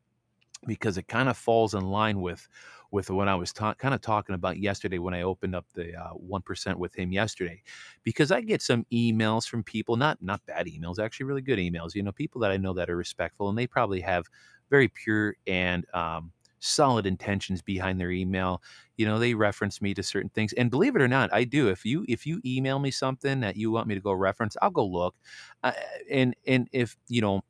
because 0.65 0.97
it 0.97 1.07
kind 1.07 1.29
of 1.29 1.37
falls 1.37 1.75
in 1.75 1.81
line 1.81 2.19
with 2.19 2.47
with 2.89 3.11
what 3.11 3.27
I 3.27 3.35
was 3.35 3.53
ta- 3.53 3.75
kind 3.75 3.93
of 3.93 4.01
talking 4.01 4.33
about 4.33 4.57
yesterday 4.57 4.97
when 4.97 5.13
I 5.13 5.21
opened 5.21 5.55
up 5.55 5.67
the 5.75 5.95
uh, 5.95 6.09
one 6.13 6.41
with 6.77 6.95
him 6.95 7.11
yesterday, 7.11 7.61
because 8.01 8.31
I 8.31 8.41
get 8.41 8.59
some 8.59 8.87
emails 8.91 9.47
from 9.47 9.61
people, 9.61 9.97
not 9.97 10.17
not 10.23 10.43
bad 10.47 10.65
emails, 10.65 10.97
actually 10.97 11.27
really 11.27 11.43
good 11.43 11.59
emails. 11.59 11.93
You 11.93 12.01
know, 12.01 12.11
people 12.11 12.41
that 12.41 12.49
I 12.49 12.57
know 12.57 12.73
that 12.73 12.89
are 12.89 12.97
respectful 12.97 13.49
and 13.49 13.57
they 13.57 13.67
probably 13.67 14.01
have 14.01 14.25
very 14.71 14.87
pure 14.87 15.35
and 15.45 15.85
um, 15.93 16.31
solid 16.61 17.05
intentions 17.05 17.61
behind 17.61 17.99
their 17.99 18.11
email. 18.11 18.61
You 18.97 19.05
know, 19.05 19.19
they 19.19 19.33
reference 19.33 19.81
me 19.81 19.93
to 19.95 20.03
certain 20.03 20.29
things, 20.29 20.53
and 20.53 20.71
believe 20.71 20.95
it 20.95 21.01
or 21.01 21.07
not, 21.09 21.33
I 21.33 21.43
do. 21.43 21.67
If 21.69 21.85
you 21.85 22.05
if 22.07 22.25
you 22.25 22.41
email 22.45 22.79
me 22.79 22.91
something 22.91 23.41
that 23.41 23.57
you 23.57 23.71
want 23.71 23.87
me 23.87 23.95
to 23.95 24.01
go 24.01 24.13
reference, 24.13 24.55
I'll 24.61 24.71
go 24.71 24.85
look, 24.85 25.15
uh, 25.63 25.73
and 26.09 26.35
and 26.47 26.69
if 26.71 26.95
you 27.09 27.21
know 27.21 27.41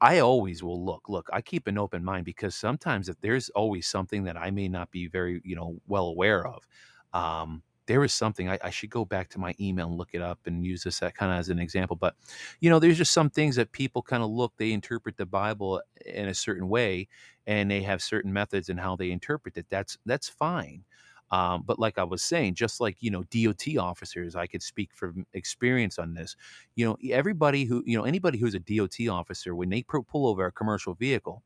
I 0.00 0.18
always 0.20 0.62
will 0.62 0.82
look. 0.84 1.08
Look, 1.08 1.28
I 1.32 1.42
keep 1.42 1.66
an 1.66 1.76
open 1.78 2.04
mind 2.04 2.24
because 2.24 2.54
sometimes 2.54 3.08
if 3.08 3.20
there's 3.20 3.50
always 3.50 3.86
something 3.86 4.24
that 4.24 4.36
I 4.36 4.50
may 4.50 4.68
not 4.68 4.90
be 4.90 5.06
very, 5.08 5.42
you 5.44 5.56
know, 5.56 5.80
well 5.86 6.06
aware 6.06 6.46
of, 6.46 6.66
um, 7.12 7.62
there 7.90 8.04
is 8.04 8.14
something 8.14 8.48
I, 8.48 8.56
I 8.62 8.70
should 8.70 8.88
go 8.90 9.04
back 9.04 9.28
to 9.30 9.40
my 9.40 9.52
email 9.58 9.88
and 9.88 9.96
look 9.98 10.10
it 10.12 10.22
up 10.22 10.38
and 10.46 10.64
use 10.64 10.84
this 10.84 11.00
kind 11.00 11.32
of 11.32 11.40
as 11.40 11.48
an 11.48 11.58
example. 11.58 11.96
But 11.96 12.14
you 12.60 12.70
know, 12.70 12.78
there's 12.78 12.96
just 12.96 13.10
some 13.10 13.28
things 13.30 13.56
that 13.56 13.72
people 13.72 14.00
kind 14.00 14.22
of 14.22 14.30
look, 14.30 14.52
they 14.56 14.70
interpret 14.70 15.16
the 15.16 15.26
Bible 15.26 15.82
in 16.06 16.28
a 16.28 16.34
certain 16.34 16.68
way, 16.68 17.08
and 17.48 17.68
they 17.68 17.82
have 17.82 18.00
certain 18.00 18.32
methods 18.32 18.68
in 18.68 18.78
how 18.78 18.94
they 18.94 19.10
interpret 19.10 19.56
it. 19.56 19.66
That's 19.70 19.98
that's 20.06 20.28
fine. 20.28 20.84
Um, 21.32 21.64
but 21.66 21.80
like 21.80 21.98
I 21.98 22.04
was 22.04 22.22
saying, 22.22 22.54
just 22.54 22.80
like 22.80 22.96
you 23.00 23.10
know, 23.10 23.24
DOT 23.24 23.76
officers, 23.76 24.36
I 24.36 24.46
could 24.46 24.62
speak 24.62 24.90
from 24.94 25.26
experience 25.32 25.98
on 25.98 26.14
this. 26.14 26.36
You 26.76 26.86
know, 26.86 26.96
everybody 27.10 27.64
who 27.64 27.82
you 27.84 27.98
know, 27.98 28.04
anybody 28.04 28.38
who's 28.38 28.54
a 28.54 28.60
DOT 28.60 29.08
officer, 29.10 29.56
when 29.56 29.68
they 29.68 29.82
pull 29.82 30.28
over 30.28 30.46
a 30.46 30.52
commercial 30.52 30.94
vehicle, 30.94 31.42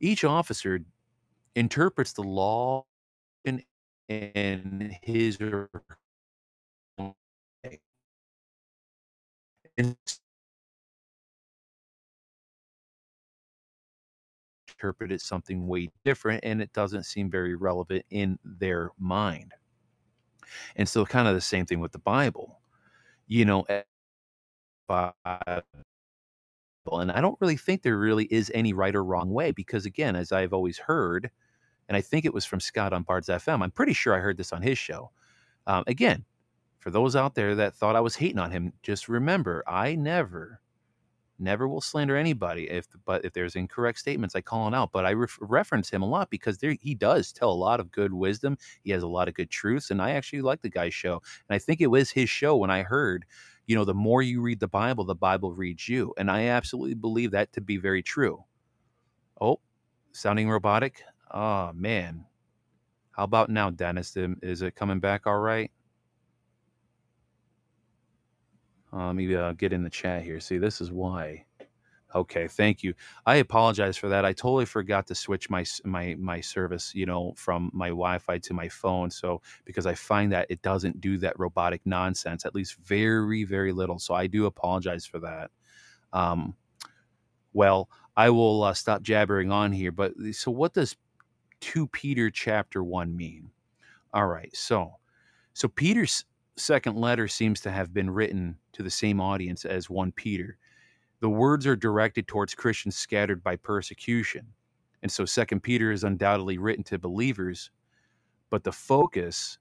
each 0.00 0.24
officer 0.24 0.80
interprets 1.54 2.14
the 2.14 2.22
law 2.22 2.86
in, 3.44 3.62
in 4.08 4.96
his 5.02 5.40
or 5.40 5.70
interpret 14.68 15.12
it 15.12 15.20
something 15.20 15.66
way 15.66 15.90
different 16.04 16.42
and 16.44 16.62
it 16.62 16.72
doesn't 16.72 17.04
seem 17.04 17.30
very 17.30 17.54
relevant 17.54 18.04
in 18.10 18.38
their 18.44 18.90
mind. 18.98 19.52
And 20.76 20.88
so, 20.88 21.04
kind 21.04 21.28
of 21.28 21.34
the 21.34 21.40
same 21.40 21.66
thing 21.66 21.80
with 21.80 21.92
the 21.92 21.98
Bible. 21.98 22.60
You 23.26 23.44
know, 23.44 23.62
eh, 23.64 23.82
and 26.92 27.12
I 27.12 27.20
don't 27.20 27.38
really 27.40 27.56
think 27.56 27.82
there 27.82 27.98
really 27.98 28.24
is 28.26 28.50
any 28.54 28.72
right 28.72 28.94
or 28.94 29.04
wrong 29.04 29.30
way 29.30 29.52
because, 29.52 29.84
again, 29.86 30.16
as 30.16 30.32
I've 30.32 30.52
always 30.52 30.78
heard, 30.78 31.30
and 31.88 31.96
I 31.96 32.00
think 32.00 32.24
it 32.24 32.34
was 32.34 32.44
from 32.44 32.60
Scott 32.60 32.92
on 32.92 33.02
Bards 33.02 33.28
FM, 33.28 33.62
I'm 33.62 33.70
pretty 33.70 33.92
sure 33.92 34.14
I 34.14 34.20
heard 34.20 34.36
this 34.36 34.52
on 34.52 34.62
his 34.62 34.78
show. 34.78 35.10
Um, 35.66 35.84
again, 35.86 36.24
for 36.78 36.90
those 36.90 37.16
out 37.16 37.34
there 37.34 37.54
that 37.56 37.74
thought 37.74 37.96
I 37.96 38.00
was 38.00 38.16
hating 38.16 38.38
on 38.38 38.50
him, 38.50 38.72
just 38.82 39.08
remember 39.08 39.62
I 39.66 39.94
never 39.94 40.60
never 41.38 41.68
will 41.68 41.80
slander 41.80 42.16
anybody 42.16 42.68
if 42.68 42.86
but 43.04 43.24
if 43.24 43.32
there's 43.32 43.54
incorrect 43.54 43.98
statements 43.98 44.34
i 44.34 44.40
call 44.40 44.66
him 44.66 44.74
out 44.74 44.90
but 44.92 45.06
i 45.06 45.12
ref- 45.12 45.38
reference 45.40 45.88
him 45.88 46.02
a 46.02 46.06
lot 46.06 46.28
because 46.30 46.58
there 46.58 46.74
he 46.80 46.94
does 46.94 47.32
tell 47.32 47.50
a 47.50 47.52
lot 47.52 47.80
of 47.80 47.92
good 47.92 48.12
wisdom 48.12 48.56
he 48.82 48.90
has 48.90 49.02
a 49.02 49.08
lot 49.08 49.28
of 49.28 49.34
good 49.34 49.50
truths 49.50 49.90
and 49.90 50.02
i 50.02 50.10
actually 50.10 50.42
like 50.42 50.60
the 50.62 50.68
guy's 50.68 50.94
show 50.94 51.14
and 51.48 51.54
i 51.54 51.58
think 51.58 51.80
it 51.80 51.86
was 51.86 52.10
his 52.10 52.28
show 52.28 52.56
when 52.56 52.70
i 52.70 52.82
heard 52.82 53.24
you 53.66 53.76
know 53.76 53.84
the 53.84 53.94
more 53.94 54.22
you 54.22 54.40
read 54.40 54.60
the 54.60 54.68
bible 54.68 55.04
the 55.04 55.14
bible 55.14 55.52
reads 55.52 55.88
you 55.88 56.12
and 56.18 56.30
i 56.30 56.46
absolutely 56.46 56.94
believe 56.94 57.30
that 57.30 57.52
to 57.52 57.60
be 57.60 57.76
very 57.76 58.02
true 58.02 58.42
oh 59.40 59.60
sounding 60.12 60.50
robotic 60.50 61.02
oh 61.32 61.72
man 61.74 62.24
how 63.12 63.24
about 63.24 63.50
now 63.50 63.70
dennis 63.70 64.16
is 64.16 64.62
it 64.62 64.74
coming 64.74 65.00
back 65.00 65.26
all 65.26 65.38
right 65.38 65.70
uh, 68.92 69.06
let 69.06 69.16
me 69.16 69.34
uh, 69.34 69.52
get 69.52 69.72
in 69.72 69.82
the 69.82 69.90
chat 69.90 70.22
here. 70.22 70.40
See, 70.40 70.58
this 70.58 70.80
is 70.80 70.90
why. 70.90 71.44
Okay, 72.14 72.48
thank 72.48 72.82
you. 72.82 72.94
I 73.26 73.36
apologize 73.36 73.98
for 73.98 74.08
that. 74.08 74.24
I 74.24 74.32
totally 74.32 74.64
forgot 74.64 75.06
to 75.08 75.14
switch 75.14 75.50
my 75.50 75.62
my 75.84 76.16
my 76.18 76.40
service, 76.40 76.94
you 76.94 77.04
know, 77.04 77.34
from 77.36 77.70
my 77.74 77.88
Wi-Fi 77.88 78.38
to 78.38 78.54
my 78.54 78.68
phone. 78.68 79.10
So 79.10 79.42
because 79.66 79.84
I 79.84 79.94
find 79.94 80.32
that 80.32 80.46
it 80.48 80.62
doesn't 80.62 81.02
do 81.02 81.18
that 81.18 81.38
robotic 81.38 81.82
nonsense, 81.84 82.46
at 82.46 82.54
least 82.54 82.76
very 82.82 83.44
very 83.44 83.72
little. 83.72 83.98
So 83.98 84.14
I 84.14 84.26
do 84.26 84.46
apologize 84.46 85.04
for 85.04 85.18
that. 85.20 85.50
Um, 86.14 86.54
well, 87.52 87.90
I 88.16 88.30
will 88.30 88.62
uh, 88.62 88.74
stop 88.74 89.02
jabbering 89.02 89.52
on 89.52 89.70
here. 89.70 89.92
But 89.92 90.14
so, 90.32 90.50
what 90.50 90.72
does 90.72 90.96
two 91.60 91.86
Peter 91.88 92.30
chapter 92.30 92.82
one 92.84 93.16
mean? 93.16 93.50
All 94.12 94.26
right, 94.26 94.54
so 94.56 94.94
so 95.54 95.68
Peter's 95.68 96.24
second 96.56 96.96
letter 96.96 97.28
seems 97.28 97.60
to 97.60 97.70
have 97.70 97.92
been 97.92 98.10
written 98.10 98.56
to 98.72 98.82
the 98.82 98.90
same 98.90 99.20
audience 99.20 99.64
as 99.64 99.90
1 99.90 100.12
Peter. 100.12 100.56
The 101.20 101.28
words 101.28 101.66
are 101.66 101.76
directed 101.76 102.28
towards 102.28 102.54
Christians 102.54 102.96
scattered 102.96 103.42
by 103.42 103.56
persecution. 103.56 104.46
And 105.02 105.10
so 105.10 105.24
2 105.24 105.60
Peter 105.60 105.90
is 105.92 106.04
undoubtedly 106.04 106.58
written 106.58 106.84
to 106.84 106.98
believers, 106.98 107.70
but 108.50 108.64
the 108.64 108.72
focus 108.72 109.58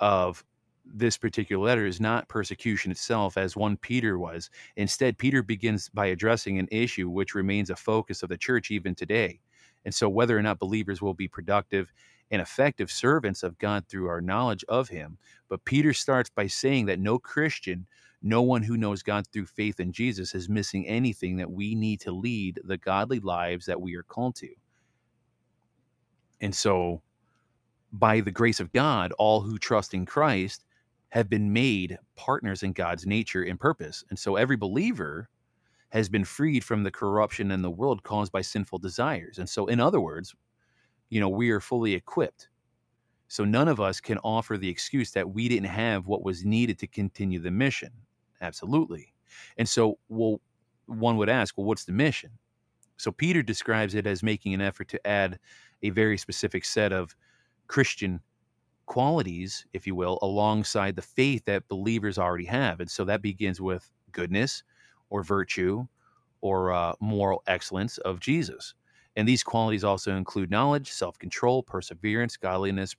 of 0.00 0.44
this 0.84 1.18
particular 1.18 1.64
letter 1.64 1.86
is 1.86 2.00
not 2.00 2.28
persecution 2.28 2.92
itself, 2.92 3.36
as 3.36 3.56
1 3.56 3.76
Peter 3.78 4.18
was. 4.18 4.50
Instead, 4.76 5.18
Peter 5.18 5.42
begins 5.42 5.88
by 5.88 6.06
addressing 6.06 6.58
an 6.58 6.68
issue 6.70 7.08
which 7.08 7.34
remains 7.34 7.70
a 7.70 7.76
focus 7.76 8.22
of 8.22 8.28
the 8.28 8.36
church 8.36 8.70
even 8.70 8.94
today. 8.94 9.40
And 9.86 9.94
so, 9.94 10.10
whether 10.10 10.38
or 10.38 10.42
not 10.42 10.60
believers 10.60 11.02
will 11.02 11.14
be 11.14 11.28
productive 11.28 11.92
and 12.32 12.42
effective 12.42 12.90
servants 12.92 13.44
of 13.44 13.58
God 13.58 13.86
through 13.88 14.08
our 14.08 14.20
knowledge 14.20 14.64
of 14.68 14.90
Him. 14.90 15.18
But 15.48 15.64
Peter 15.64 15.94
starts 15.94 16.30
by 16.30 16.48
saying 16.48 16.86
that 16.88 17.00
no 17.00 17.18
Christian 17.20 17.86
No 18.22 18.42
one 18.42 18.64
who 18.64 18.76
knows 18.76 19.02
God 19.04 19.26
through 19.28 19.46
faith 19.46 19.80
in 19.80 19.92
Jesus 19.92 20.34
is 20.34 20.48
missing 20.50 20.86
anything 20.88 21.38
that 21.38 21.50
we 21.52 21.74
need 21.76 22.00
to 22.02 22.12
lead 22.12 22.60
the 22.64 22.78
godly 22.78 23.20
lives 23.20 23.66
that 23.66 23.80
we 23.80 23.96
are 23.96 24.04
called 24.04 24.36
to. 24.36 24.50
And 26.42 26.54
so, 26.54 27.02
by 27.92 28.20
the 28.20 28.32
grace 28.32 28.60
of 28.60 28.72
God, 28.72 29.12
all 29.18 29.42
who 29.42 29.58
trust 29.58 29.94
in 29.94 30.06
Christ 30.06 30.64
have 31.10 31.30
been 31.30 31.52
made 31.52 31.98
partners 32.16 32.62
in 32.64 32.72
God's 32.72 33.06
nature 33.06 33.44
and 33.44 33.60
purpose. 33.60 34.04
And 34.10 34.18
so, 34.18 34.36
every 34.36 34.56
believer 34.56 35.30
has 35.90 36.08
been 36.08 36.24
freed 36.24 36.64
from 36.64 36.82
the 36.82 36.90
corruption 36.90 37.50
in 37.50 37.62
the 37.62 37.70
world 37.70 38.02
caused 38.02 38.32
by 38.32 38.42
sinful 38.42 38.78
desires. 38.78 39.38
And 39.38 39.48
so, 39.48 39.66
in 39.66 39.80
other 39.80 40.00
words, 40.00 40.34
you 41.10 41.20
know, 41.20 41.28
we 41.28 41.50
are 41.50 41.60
fully 41.60 41.94
equipped. 41.94 42.48
So, 43.28 43.44
none 43.44 43.68
of 43.68 43.80
us 43.80 44.00
can 44.00 44.18
offer 44.18 44.56
the 44.56 44.68
excuse 44.68 45.12
that 45.12 45.30
we 45.30 45.48
didn't 45.48 45.68
have 45.70 46.06
what 46.06 46.24
was 46.24 46.44
needed 46.44 46.78
to 46.80 46.86
continue 46.86 47.40
the 47.40 47.50
mission. 47.50 47.90
Absolutely. 48.40 49.14
And 49.56 49.68
so, 49.68 49.98
well, 50.08 50.40
one 50.86 51.16
would 51.16 51.28
ask, 51.28 51.56
well, 51.56 51.66
what's 51.66 51.84
the 51.84 51.92
mission? 51.92 52.30
So, 52.96 53.12
Peter 53.12 53.42
describes 53.42 53.94
it 53.94 54.06
as 54.06 54.22
making 54.22 54.54
an 54.54 54.60
effort 54.60 54.88
to 54.88 55.06
add 55.06 55.38
a 55.82 55.90
very 55.90 56.18
specific 56.18 56.64
set 56.64 56.92
of 56.92 57.16
Christian 57.68 58.20
qualities, 58.86 59.66
if 59.72 59.86
you 59.86 59.94
will, 59.94 60.18
alongside 60.22 60.96
the 60.96 61.02
faith 61.02 61.44
that 61.44 61.68
believers 61.68 62.18
already 62.18 62.46
have. 62.46 62.80
And 62.80 62.90
so 62.90 63.04
that 63.04 63.22
begins 63.22 63.60
with 63.60 63.90
goodness 64.12 64.62
or 65.10 65.22
virtue 65.22 65.86
or 66.40 66.72
uh, 66.72 66.92
moral 67.00 67.42
excellence 67.46 67.98
of 67.98 68.20
Jesus. 68.20 68.74
And 69.16 69.26
these 69.26 69.42
qualities 69.42 69.84
also 69.84 70.14
include 70.14 70.50
knowledge, 70.50 70.90
self 70.90 71.18
control, 71.18 71.62
perseverance, 71.62 72.36
godliness, 72.36 72.94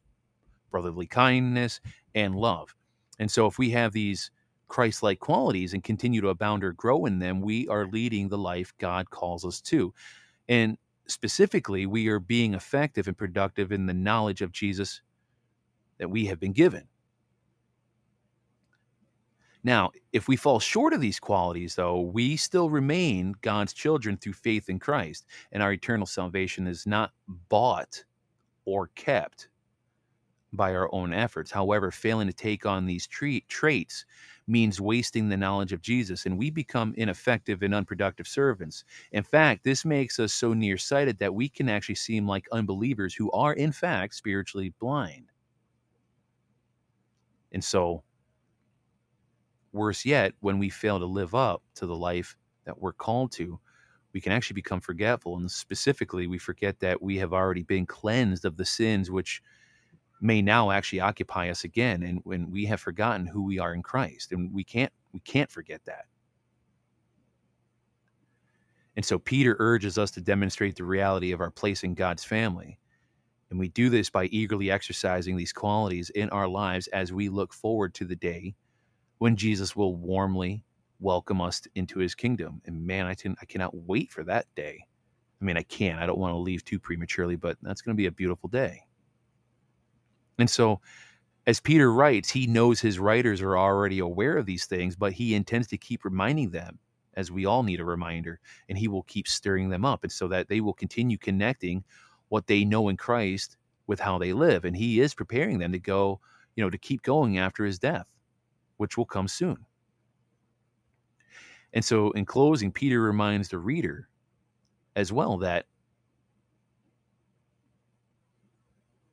brotherly 0.72 1.08
kindness, 1.08 1.80
and 2.16 2.36
love. 2.36 2.76
And 3.20 3.30
so 3.30 3.46
if 3.46 3.58
we 3.58 3.70
have 3.72 3.94
these 3.94 4.32
Christ 4.68 5.02
like 5.04 5.20
qualities 5.20 5.74
and 5.74 5.84
continue 5.84 6.22
to 6.22 6.30
abound 6.30 6.64
or 6.64 6.74
grow 6.74 7.06
in 7.06 7.20
them, 7.20 7.42
we 7.42 7.68
are 7.68 7.88
leading 7.88 8.28
the 8.28 8.38
life 8.38 8.74
God 8.80 9.10
calls 9.10 9.46
us 9.46 9.62
to. 9.62 9.94
And 10.50 10.78
specifically, 11.08 11.86
we 11.86 12.08
are 12.08 12.20
being 12.20 12.54
effective 12.54 13.08
and 13.08 13.18
productive 13.18 13.72
in 13.72 13.86
the 13.86 13.94
knowledge 13.94 14.42
of 14.42 14.52
Jesus 14.52 15.02
that 16.00 16.10
we 16.10 16.26
have 16.26 16.40
been 16.40 16.54
given. 16.54 16.88
Now, 19.64 19.92
if 20.14 20.28
we 20.28 20.36
fall 20.36 20.60
short 20.60 20.94
of 20.94 21.02
these 21.02 21.20
qualities, 21.20 21.76
though, 21.76 22.02
we 22.02 22.38
still 22.38 22.70
remain 22.70 23.36
God's 23.42 23.74
children 23.74 24.18
through 24.18 24.34
faith 24.34 24.70
in 24.70 24.80
Christ, 24.80 25.26
and 25.52 25.62
our 25.62 25.74
eternal 25.74 26.06
salvation 26.06 26.68
is 26.68 26.86
not 26.86 27.12
bought 27.50 28.04
or 28.66 28.88
kept 28.96 29.50
by 30.54 30.74
our 30.74 30.94
own 30.94 31.14
efforts. 31.14 31.52
However, 31.52 31.92
failing 31.92 32.28
to 32.28 32.34
take 32.34 32.66
on 32.66 32.86
these 32.86 33.08
traits 33.08 34.06
means 34.48 34.80
wasting 34.80 35.28
the 35.28 35.38
knowledge 35.38 35.74
of 35.74 35.82
Jesus, 35.82 36.26
and 36.26 36.38
we 36.38 36.50
become 36.50 36.94
ineffective 36.98 37.64
and 37.64 37.76
unproductive 37.76 38.28
servants. 38.28 38.86
In 39.12 39.24
fact, 39.24 39.64
this 39.64 39.84
makes 39.84 40.20
us 40.20 40.34
so 40.34 40.54
nearsighted 40.54 41.20
that 41.20 41.36
we 41.36 41.50
can 41.50 41.68
actually 41.68 41.96
seem 41.96 42.28
like 42.28 42.48
unbelievers 42.52 43.14
who 43.14 43.30
are, 43.32 43.54
in 43.54 43.72
fact, 43.72 44.16
spiritually 44.16 44.74
blind. 44.80 45.32
And 47.52 47.64
so, 47.64 48.04
worse 49.78 50.06
yet, 50.06 50.34
when 50.42 50.60
we 50.60 50.70
fail 50.70 51.00
to 51.00 51.06
live 51.06 51.34
up 51.36 51.64
to 51.76 51.86
the 51.86 51.96
life 51.96 52.36
that 52.66 52.80
we're 52.80 52.94
called 52.94 53.32
to, 53.34 53.60
we 54.14 54.22
can 54.22 54.32
actually 54.32 54.56
become 54.56 54.82
forgetful. 54.82 55.38
And 55.38 55.50
specifically, 55.50 56.28
we 56.28 56.38
forget 56.38 56.80
that 56.80 57.02
we 57.02 57.18
have 57.18 57.34
already 57.34 57.64
been 57.64 57.86
cleansed 57.86 58.46
of 58.46 58.58
the 58.58 58.66
sins 58.66 59.12
which 59.12 59.42
may 60.20 60.42
now 60.42 60.72
actually 60.72 61.00
occupy 61.00 61.50
us 61.50 61.64
again 61.64 62.02
and 62.02 62.20
when 62.24 62.50
we 62.50 62.66
have 62.66 62.82
forgotten 62.82 63.28
who 63.28 63.44
we 63.44 63.60
are 63.60 63.74
in 63.74 63.84
Christ 63.84 64.32
and 64.32 64.52
we 64.52 64.64
can't 64.64 64.92
we 65.14 65.20
can't 65.20 65.52
forget 65.52 65.82
that. 65.86 66.06
And 68.96 69.06
so 69.06 69.20
Peter 69.20 69.56
urges 69.60 69.98
us 70.00 70.10
to 70.12 70.22
demonstrate 70.22 70.76
the 70.76 70.84
reality 70.84 71.32
of 71.32 71.40
our 71.40 71.52
place 71.52 71.84
in 71.84 71.94
God's 71.94 72.24
family. 72.24 72.80
And 73.52 73.60
we 73.60 73.70
do 73.70 73.90
this 73.90 74.10
by 74.10 74.26
eagerly 74.26 74.72
exercising 74.72 75.38
these 75.38 75.54
qualities 75.54 76.10
in 76.10 76.30
our 76.32 76.48
lives 76.48 76.88
as 76.88 77.14
we 77.14 77.30
look 77.30 77.54
forward 77.54 77.94
to 77.96 78.06
the 78.06 78.16
day 78.16 78.56
when 79.20 79.36
Jesus 79.36 79.76
will 79.76 79.96
warmly 79.96 80.64
welcome 81.00 81.42
us 81.42 81.62
into 81.76 82.00
his 82.00 82.16
kingdom. 82.16 82.62
And 82.66 82.86
man, 82.86 83.06
I 83.06 83.14
can 83.16 83.36
I 83.42 83.46
cannot 83.46 83.76
wait 83.76 84.12
for 84.12 84.24
that 84.24 84.46
day. 84.56 84.86
I 85.42 85.46
mean, 85.46 85.58
I 85.58 85.64
can. 85.64 86.00
I 86.00 86.06
don't 86.06 86.18
want 86.18 86.34
to 86.34 86.40
leave 86.40 86.66
too 86.66 86.80
prematurely, 86.80 87.36
but 87.36 87.58
that's 87.62 87.82
going 87.82 87.96
to 87.96 87.98
be 87.98 88.08
a 88.08 88.12
beautiful 88.12 88.50
day. 88.50 88.82
And 90.40 90.50
so, 90.50 90.82
as 91.46 91.60
Peter 91.60 91.92
writes, 91.94 92.30
he 92.30 92.48
knows 92.48 92.80
his 92.80 93.00
writers 93.00 93.42
are 93.42 93.58
already 93.58 94.00
aware 94.00 94.38
of 94.38 94.46
these 94.46 94.66
things, 94.66 94.96
but 94.96 95.14
he 95.14 95.34
intends 95.34 95.68
to 95.68 95.78
keep 95.78 96.04
reminding 96.04 96.50
them, 96.50 96.80
as 97.16 97.32
we 97.32 97.46
all 97.46 97.64
need 97.64 97.80
a 97.80 97.86
reminder, 97.86 98.40
and 98.68 98.78
he 98.78 98.88
will 98.88 99.04
keep 99.04 99.28
stirring 99.28 99.70
them 99.70 99.86
up, 99.86 100.04
and 100.04 100.12
so 100.12 100.28
that 100.28 100.50
they 100.50 100.60
will 100.60 100.74
continue 100.74 101.18
connecting 101.18 101.84
what 102.30 102.48
they 102.48 102.66
know 102.66 102.90
in 102.90 102.98
Christ 102.98 103.58
with 103.88 104.00
how 104.00 104.18
they 104.18 104.34
live. 104.34 104.66
And 104.66 104.76
he 104.76 105.00
is 105.00 105.14
preparing 105.14 105.60
them 105.60 105.72
to 105.72 105.80
go, 105.80 106.20
you 106.56 106.64
know, 106.64 106.70
to 106.70 106.78
keep 106.78 107.02
going 107.04 107.38
after 107.38 107.64
his 107.64 107.80
death, 107.80 108.08
which 108.78 108.98
will 108.98 109.06
come 109.06 109.28
soon. 109.28 109.58
And 111.74 111.84
so, 111.84 112.12
in 112.12 112.26
closing, 112.26 112.72
Peter 112.72 113.02
reminds 113.02 113.50
the 113.50 113.60
reader 113.60 114.08
as 114.96 115.12
well 115.12 115.38
that 115.38 115.66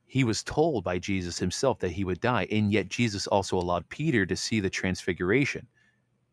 he 0.07 0.22
was 0.22 0.44
told 0.44 0.85
by 0.85 0.96
Jesus 0.96 1.40
himself 1.40 1.81
that 1.81 1.90
he 1.90 2.05
would 2.05 2.20
die. 2.20 2.46
And 2.50 2.72
yet 2.72 2.88
Jesus 2.88 3.27
also 3.27 3.59
allowed 3.59 3.88
Peter 3.88 4.24
to 4.24 4.37
see 4.37 4.61
the 4.61 4.70
transfiguration. 4.70 5.66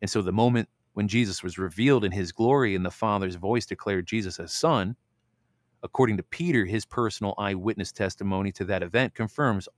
And 0.00 0.08
so 0.08 0.22
the 0.22 0.30
moment 0.30 0.68
when 0.92 1.08
Jesus 1.08 1.42
was 1.42 1.58
revealed 1.58 2.04
in 2.04 2.12
his 2.12 2.30
glory 2.30 2.76
and 2.76 2.86
the 2.86 2.92
Father's 2.92 3.34
voice 3.34 3.66
declared 3.66 4.06
Jesus 4.06 4.38
as 4.38 4.52
son, 4.52 4.94
according 5.82 6.16
to 6.18 6.22
Peter, 6.22 6.64
his 6.64 6.84
personal 6.84 7.34
eyewitness 7.38 7.90
testimony 7.90 8.52
to 8.52 8.64
that 8.66 8.84
event 8.84 9.14
confirms 9.14 9.68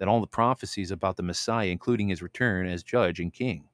that 0.00 0.08
all 0.08 0.20
the 0.20 0.26
prophecies 0.26 0.90
about 0.90 1.16
the 1.16 1.22
Messiah, 1.22 1.68
including 1.68 2.08
his 2.08 2.22
return 2.22 2.66
as 2.66 2.82
judge 2.82 3.20
and 3.20 3.32
king. 3.32 3.64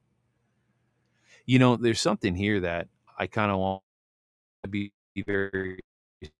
You 1.45 1.57
know, 1.57 1.77
there's 1.77 2.01
something 2.01 2.35
here 2.35 2.59
that 2.59 2.89
I 3.17 3.27
kind 3.27 3.49
of 3.49 3.57
want 3.57 3.81
to 4.63 4.69
be 4.69 4.91
very 5.25 5.79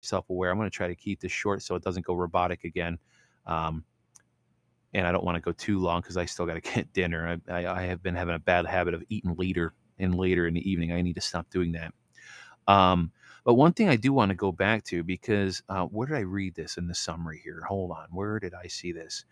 self 0.01 0.29
aware. 0.29 0.51
I'm 0.51 0.57
going 0.57 0.69
to 0.69 0.75
try 0.75 0.87
to 0.87 0.95
keep 0.95 1.21
this 1.21 1.31
short 1.31 1.63
so 1.63 1.75
it 1.75 1.83
doesn't 1.83 2.05
go 2.05 2.15
robotic 2.15 2.65
again. 2.65 2.99
Um, 3.45 3.85
and 4.93 5.07
I 5.07 5.11
don't 5.13 5.23
want 5.23 5.35
to 5.35 5.41
go 5.41 5.53
too 5.53 5.79
long 5.79 6.01
because 6.01 6.17
I 6.17 6.25
still 6.25 6.45
got 6.45 6.61
to 6.61 6.61
get 6.73 6.91
dinner. 6.91 7.39
I, 7.47 7.53
I, 7.63 7.81
I, 7.81 7.81
have 7.83 8.03
been 8.03 8.15
having 8.15 8.35
a 8.35 8.39
bad 8.39 8.65
habit 8.65 8.93
of 8.93 9.03
eating 9.07 9.35
later 9.37 9.73
and 9.99 10.15
later 10.15 10.47
in 10.47 10.53
the 10.53 10.69
evening. 10.69 10.91
I 10.91 11.01
need 11.01 11.15
to 11.15 11.21
stop 11.21 11.49
doing 11.49 11.71
that. 11.71 11.93
Um, 12.67 13.11
but 13.45 13.53
one 13.53 13.71
thing 13.71 13.87
I 13.87 13.95
do 13.95 14.11
want 14.11 14.29
to 14.29 14.35
go 14.35 14.51
back 14.51 14.83
to 14.85 15.03
because 15.03 15.63
uh, 15.69 15.85
where 15.85 16.07
did 16.07 16.17
I 16.17 16.21
read 16.21 16.55
this 16.55 16.75
in 16.75 16.87
the 16.87 16.95
summary 16.95 17.39
here? 17.41 17.63
Hold 17.69 17.91
on, 17.91 18.07
where 18.11 18.37
did 18.41 18.53
I 18.53 18.67
see 18.67 18.91
this? 18.91 19.23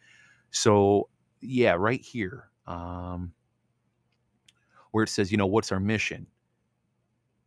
So 0.55 1.09
yeah, 1.41 1.75
right 1.77 2.01
here, 2.01 2.49
um, 2.67 3.33
where 4.91 5.03
it 5.03 5.09
says, 5.09 5.31
you 5.31 5.37
know, 5.37 5.47
what's 5.47 5.71
our 5.71 5.79
mission, 5.79 6.27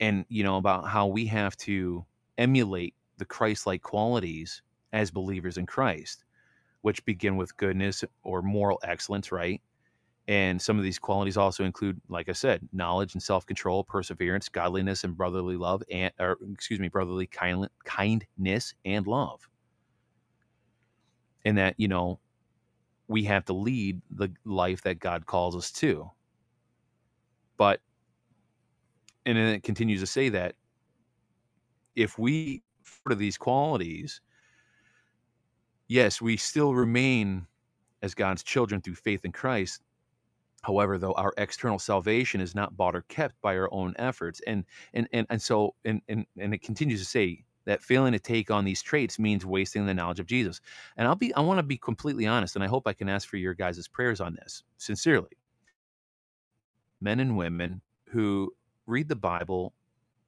and 0.01 0.25
you 0.29 0.45
know 0.45 0.59
about 0.59 0.89
how 0.89 1.07
we 1.09 1.27
have 1.27 1.57
to 1.59 2.05
emulate 2.39 2.95
the 3.19 3.25
Christ-like 3.27 3.83
qualities 3.83 4.63
as 4.93 5.11
believers 5.11 5.59
in 5.59 5.67
Christ 5.67 6.25
which 6.83 7.05
begin 7.05 7.37
with 7.37 7.57
goodness 7.57 8.05
or 8.23 8.43
moral 8.43 8.81
excellence, 8.85 9.33
right? 9.33 9.61
And 10.29 10.61
some 10.61 10.79
of 10.79 10.85
these 10.85 10.99
qualities 10.99 11.37
also 11.37 11.65
include, 11.65 12.01
like 12.09 12.29
I 12.29 12.33
said, 12.33 12.69
knowledge 12.73 13.15
and 13.15 13.23
self 13.23 13.47
control, 13.47 13.85
perseverance, 13.85 14.49
godliness, 14.49 15.05
and 15.05 15.17
brotherly 15.17 15.57
love, 15.57 15.83
and 15.91 16.13
or 16.21 16.39
excuse 16.53 16.81
me, 16.81 16.89
brotherly 16.89 17.27
kind, 17.27 17.69
kindness 17.85 18.75
and 18.85 19.07
love. 19.07 19.49
And 21.45 21.59
that 21.59 21.75
you 21.79 21.89
know, 21.89 22.21
we 23.09 23.25
have 23.25 23.45
to 23.47 23.53
lead 23.55 24.01
the 24.11 24.31
life 24.45 24.83
that 24.83 25.01
God 25.01 25.27
calls 25.27 25.57
us 25.57 25.73
to. 25.73 26.11
But, 27.57 27.81
and 29.27 29.37
then 29.37 29.49
it 29.55 29.63
continues 29.63 30.01
to 30.01 30.07
say 30.07 30.29
that 30.29 30.55
if 31.97 32.19
we 32.19 32.63
for 32.83 33.15
these 33.15 33.37
qualities, 33.37 34.21
yes, 35.89 36.21
we 36.21 36.37
still 36.37 36.75
remain 36.75 37.47
as 38.03 38.15
God's 38.15 38.43
children 38.43 38.81
through 38.81 38.95
faith 38.95 39.25
in 39.25 39.33
Christ. 39.33 39.83
However, 40.63 40.99
though 40.99 41.13
our 41.13 41.33
external 41.39 41.79
salvation 41.79 42.41
is 42.41 42.55
not 42.55 42.77
bought 42.77 42.95
or 42.95 43.03
kept 43.03 43.41
by 43.41 43.57
our 43.57 43.73
own 43.73 43.95
efforts, 43.97 44.41
and 44.47 44.65
and 44.93 45.09
and 45.13 45.27
and 45.31 45.41
so 45.41 45.75
and 45.85 46.03
and 46.09 46.27
and 46.39 46.53
it 46.53 46.63
continues 46.63 47.01
to 47.01 47.07
say 47.07 47.45
that 47.69 47.83
failing 47.83 48.13
to 48.13 48.19
take 48.19 48.51
on 48.51 48.65
these 48.65 48.83
traits 48.83 49.19
means 49.19 49.47
wasting 49.47 49.87
the 49.87 49.95
knowledge 49.95 50.19
of 50.19 50.27
Jesus. 50.27 50.61
And 50.97 51.07
I'll 51.07 51.15
be 51.15 51.33
I 51.35 51.41
want 51.41 51.59
to 51.59 51.63
be 51.63 51.79
completely 51.79 52.27
honest, 52.27 52.57
and 52.57 52.65
I 52.65 52.69
hope 52.69 52.87
I 52.87 52.93
can 52.93 53.09
ask 53.09 53.29
for 53.29 53.37
your 53.37 53.55
guys' 53.55 53.87
prayers 53.87 54.21
on 54.21 54.35
this 54.35 54.65
sincerely. 54.79 55.39
Men 57.01 57.21
and 57.21 57.37
women 57.37 57.81
who 58.09 58.53
read 58.87 59.09
the 59.09 59.17
Bible, 59.17 59.73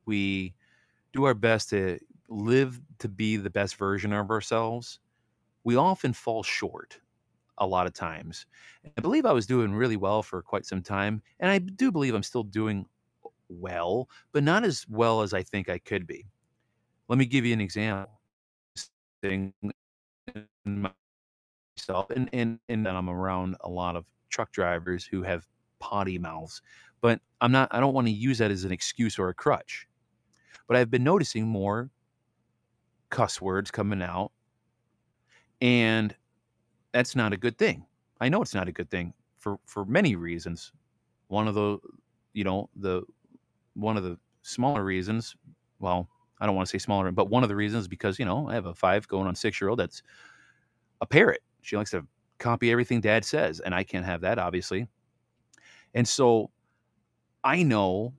we 0.06 0.54
do 1.12 1.24
our 1.24 1.34
best 1.34 1.70
to 1.70 1.98
live 2.28 2.80
to 3.00 3.08
be 3.08 3.36
the 3.36 3.50
best 3.50 3.76
version 3.76 4.12
of 4.12 4.30
ourselves 4.30 5.00
we 5.64 5.76
often 5.76 6.12
fall 6.12 6.42
short 6.42 6.98
a 7.58 7.66
lot 7.66 7.86
of 7.86 7.92
times. 7.92 8.46
I 8.96 9.00
believe 9.00 9.26
I 9.26 9.32
was 9.32 9.46
doing 9.46 9.74
really 9.74 9.96
well 9.96 10.22
for 10.22 10.40
quite 10.42 10.64
some 10.64 10.82
time, 10.82 11.22
and 11.38 11.50
I 11.50 11.58
do 11.58 11.92
believe 11.92 12.14
I'm 12.14 12.22
still 12.22 12.42
doing 12.42 12.86
well, 13.48 14.08
but 14.32 14.42
not 14.42 14.64
as 14.64 14.86
well 14.88 15.20
as 15.20 15.34
I 15.34 15.42
think 15.42 15.68
I 15.68 15.78
could 15.78 16.06
be. 16.06 16.24
Let 17.10 17.18
me 17.18 17.26
give 17.26 17.44
you 17.44 17.52
an 17.52 17.60
example. 17.60 18.20
Thing 19.20 19.52
myself, 20.64 22.10
and 22.10 22.30
and 22.32 22.60
and 22.68 22.88
I'm 22.88 23.10
around 23.10 23.56
a 23.62 23.68
lot 23.68 23.96
of 23.96 24.06
truck 24.28 24.52
drivers 24.52 25.04
who 25.04 25.22
have 25.22 25.46
potty 25.80 26.18
mouths, 26.18 26.62
but 27.00 27.20
I'm 27.40 27.50
not. 27.50 27.68
I 27.72 27.80
don't 27.80 27.94
want 27.94 28.06
to 28.06 28.12
use 28.12 28.38
that 28.38 28.52
as 28.52 28.64
an 28.64 28.70
excuse 28.72 29.18
or 29.18 29.28
a 29.28 29.34
crutch. 29.34 29.88
But 30.68 30.76
I've 30.76 30.90
been 30.90 31.02
noticing 31.02 31.48
more 31.48 31.90
cuss 33.10 33.40
words 33.40 33.72
coming 33.72 34.02
out, 34.02 34.30
and 35.60 36.14
that's 36.92 37.16
not 37.16 37.32
a 37.32 37.36
good 37.36 37.58
thing. 37.58 37.86
I 38.20 38.28
know 38.28 38.40
it's 38.40 38.54
not 38.54 38.68
a 38.68 38.72
good 38.72 38.88
thing 38.88 39.14
for 39.38 39.58
for 39.66 39.84
many 39.84 40.14
reasons. 40.14 40.72
One 41.26 41.48
of 41.48 41.56
the, 41.56 41.78
you 42.34 42.44
know, 42.44 42.70
the 42.76 43.02
one 43.74 43.96
of 43.96 44.04
the 44.04 44.16
smaller 44.42 44.84
reasons. 44.84 45.34
Well, 45.80 46.08
I 46.40 46.46
don't 46.46 46.54
want 46.54 46.68
to 46.68 46.70
say 46.70 46.78
smaller, 46.78 47.10
but 47.12 47.28
one 47.28 47.42
of 47.42 47.48
the 47.48 47.56
reasons 47.56 47.82
is 47.82 47.88
because 47.88 48.18
you 48.18 48.24
know 48.24 48.48
I 48.48 48.54
have 48.54 48.66
a 48.66 48.74
five 48.74 49.06
going 49.08 49.26
on 49.26 49.34
six 49.34 49.60
year 49.60 49.68
old 49.68 49.78
that's 49.78 50.02
a 51.00 51.06
parrot. 51.06 51.42
She 51.62 51.76
likes 51.76 51.90
to 51.92 52.06
copy 52.38 52.70
everything 52.70 53.00
dad 53.00 53.24
says, 53.24 53.60
and 53.60 53.74
I 53.74 53.84
can't 53.84 54.06
have 54.06 54.22
that, 54.22 54.38
obviously. 54.38 54.88
And 55.94 56.06
so 56.08 56.50
I 57.44 57.62
know 57.62 58.14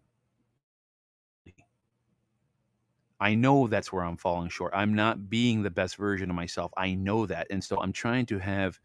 I 3.22 3.36
know 3.36 3.68
that's 3.68 3.94
where 3.94 4.04
I'm 4.04 4.18
falling 4.18 4.50
short. 4.50 4.74
I'm 4.76 4.96
not 4.96 5.30
being 5.30 5.62
the 5.62 5.70
best 5.70 5.96
version 5.96 6.32
of 6.32 6.36
myself. 6.36 6.72
I 6.76 6.96
know 6.96 7.28
that. 7.28 7.46
And 7.52 7.64
so 7.64 7.80
I'm 7.80 7.94
trying 7.94 8.26
to 8.26 8.40
have 8.40 8.80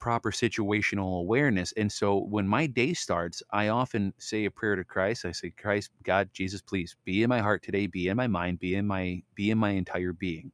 proper 0.00 0.30
situational 0.30 1.20
awareness. 1.20 1.72
And 1.76 1.92
so 1.92 2.18
when 2.18 2.48
my 2.48 2.66
day 2.66 2.94
starts, 2.94 3.42
I 3.50 3.68
often 3.68 4.12
say 4.18 4.46
a 4.46 4.50
prayer 4.50 4.76
to 4.76 4.84
Christ. 4.84 5.24
I 5.24 5.32
say, 5.32 5.50
Christ, 5.50 5.90
God, 6.02 6.30
Jesus, 6.32 6.62
please 6.62 6.96
be 7.04 7.22
in 7.22 7.28
my 7.28 7.40
heart 7.40 7.62
today, 7.62 7.86
be 7.86 8.08
in 8.08 8.16
my 8.16 8.26
mind, 8.26 8.58
be 8.58 8.74
in 8.74 8.86
my 8.86 9.22
be 9.34 9.50
in 9.50 9.58
my 9.58 9.70
entire 9.70 10.12
being. 10.12 10.52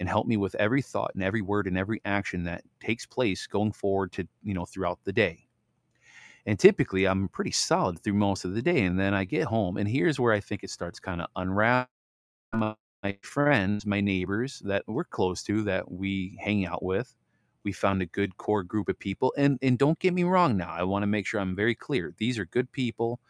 And 0.00 0.08
help 0.08 0.26
me 0.26 0.38
with 0.38 0.54
every 0.54 0.80
thought 0.80 1.12
and 1.14 1.22
every 1.22 1.42
word 1.42 1.66
and 1.66 1.76
every 1.76 2.00
action 2.06 2.44
that 2.44 2.64
takes 2.80 3.04
place 3.04 3.46
going 3.46 3.72
forward 3.72 4.12
to, 4.12 4.26
you 4.42 4.54
know, 4.54 4.64
throughout 4.64 4.98
the 5.04 5.12
day. 5.12 5.46
And 6.46 6.58
typically 6.58 7.06
I'm 7.06 7.28
pretty 7.28 7.50
solid 7.50 7.98
through 8.02 8.14
most 8.14 8.46
of 8.46 8.54
the 8.54 8.62
day. 8.62 8.82
And 8.84 8.98
then 8.98 9.12
I 9.12 9.24
get 9.24 9.44
home. 9.44 9.76
And 9.76 9.86
here's 9.86 10.18
where 10.18 10.32
I 10.32 10.40
think 10.40 10.64
it 10.64 10.70
starts 10.70 10.98
kind 10.98 11.20
of 11.20 11.28
unraveling 11.36 11.86
my 12.52 13.18
friends, 13.22 13.86
my 13.86 14.00
neighbors 14.00 14.60
that 14.64 14.84
we're 14.86 15.04
close 15.04 15.42
to, 15.44 15.62
that 15.64 15.90
we 15.90 16.38
hang 16.40 16.66
out 16.66 16.82
with. 16.82 17.14
We 17.62 17.72
found 17.72 18.02
a 18.02 18.06
good 18.06 18.36
core 18.36 18.62
group 18.62 18.88
of 18.88 18.98
people. 18.98 19.32
And 19.36 19.58
and 19.62 19.78
don't 19.78 19.98
get 19.98 20.14
me 20.14 20.24
wrong 20.24 20.56
now. 20.56 20.72
I 20.72 20.82
want 20.84 21.02
to 21.02 21.06
make 21.06 21.26
sure 21.26 21.40
I'm 21.40 21.56
very 21.56 21.74
clear. 21.74 22.14
These 22.18 22.38
are 22.38 22.46
good 22.46 22.70
people. 22.72 23.20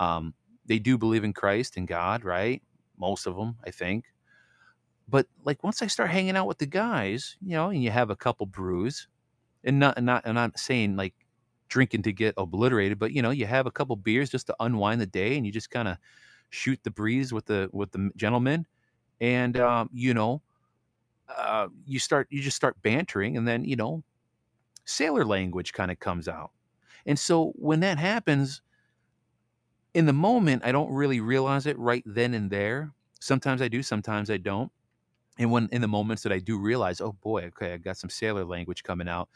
Um, 0.00 0.34
they 0.66 0.78
do 0.78 0.98
believe 0.98 1.24
in 1.24 1.32
Christ 1.32 1.76
and 1.76 1.86
God, 1.86 2.24
right? 2.24 2.62
Most 2.98 3.26
of 3.26 3.36
them, 3.36 3.56
I 3.64 3.70
think. 3.70 4.04
But 5.08 5.26
like 5.44 5.62
once 5.62 5.82
I 5.82 5.86
start 5.86 6.10
hanging 6.10 6.36
out 6.36 6.46
with 6.48 6.58
the 6.58 6.66
guys, 6.66 7.36
you 7.40 7.52
know, 7.52 7.68
and 7.70 7.82
you 7.82 7.90
have 7.90 8.10
a 8.10 8.16
couple 8.16 8.46
brews, 8.46 9.06
and 9.64 9.78
not 9.78 9.96
and 9.96 10.06
not 10.06 10.22
and 10.24 10.38
I'm 10.38 10.52
saying 10.56 10.96
like 10.96 11.14
drinking 11.68 12.02
to 12.02 12.12
get 12.12 12.34
obliterated, 12.36 12.98
but 12.98 13.12
you 13.12 13.22
know, 13.22 13.30
you 13.30 13.46
have 13.46 13.66
a 13.66 13.70
couple 13.70 13.96
beers 13.96 14.30
just 14.30 14.46
to 14.48 14.56
unwind 14.60 15.00
the 15.00 15.06
day, 15.06 15.36
and 15.36 15.46
you 15.46 15.52
just 15.52 15.70
kind 15.70 15.88
of 15.88 15.96
shoot 16.50 16.80
the 16.82 16.90
breeze 16.90 17.32
with 17.32 17.46
the 17.46 17.68
with 17.72 17.92
the 17.92 18.10
gentleman, 18.16 18.66
and 19.20 19.56
um, 19.58 19.90
you 19.92 20.12
know, 20.14 20.42
uh, 21.34 21.68
you 21.86 21.98
start 21.98 22.28
you 22.30 22.42
just 22.42 22.56
start 22.56 22.80
bantering, 22.82 23.36
and 23.36 23.46
then 23.46 23.64
you 23.64 23.76
know, 23.76 24.02
sailor 24.84 25.24
language 25.24 25.72
kind 25.72 25.90
of 25.90 25.98
comes 25.98 26.28
out, 26.28 26.50
and 27.06 27.18
so 27.18 27.52
when 27.56 27.80
that 27.80 27.98
happens, 27.98 28.62
in 29.94 30.06
the 30.06 30.12
moment, 30.12 30.62
I 30.64 30.72
don't 30.72 30.90
really 30.90 31.20
realize 31.20 31.66
it 31.66 31.78
right 31.78 32.02
then 32.06 32.34
and 32.34 32.50
there. 32.50 32.92
Sometimes 33.20 33.62
I 33.62 33.68
do, 33.68 33.82
sometimes 33.82 34.30
I 34.30 34.36
don't. 34.36 34.70
And 35.38 35.50
when 35.50 35.68
in 35.72 35.82
the 35.82 35.88
moments 35.88 36.22
that 36.22 36.32
I 36.32 36.38
do 36.38 36.58
realize, 36.58 37.00
oh 37.00 37.12
boy, 37.12 37.44
okay, 37.46 37.74
I 37.74 37.76
got 37.76 37.98
some 37.98 38.10
sailor 38.10 38.44
language 38.44 38.82
coming 38.82 39.08
out, 39.08 39.28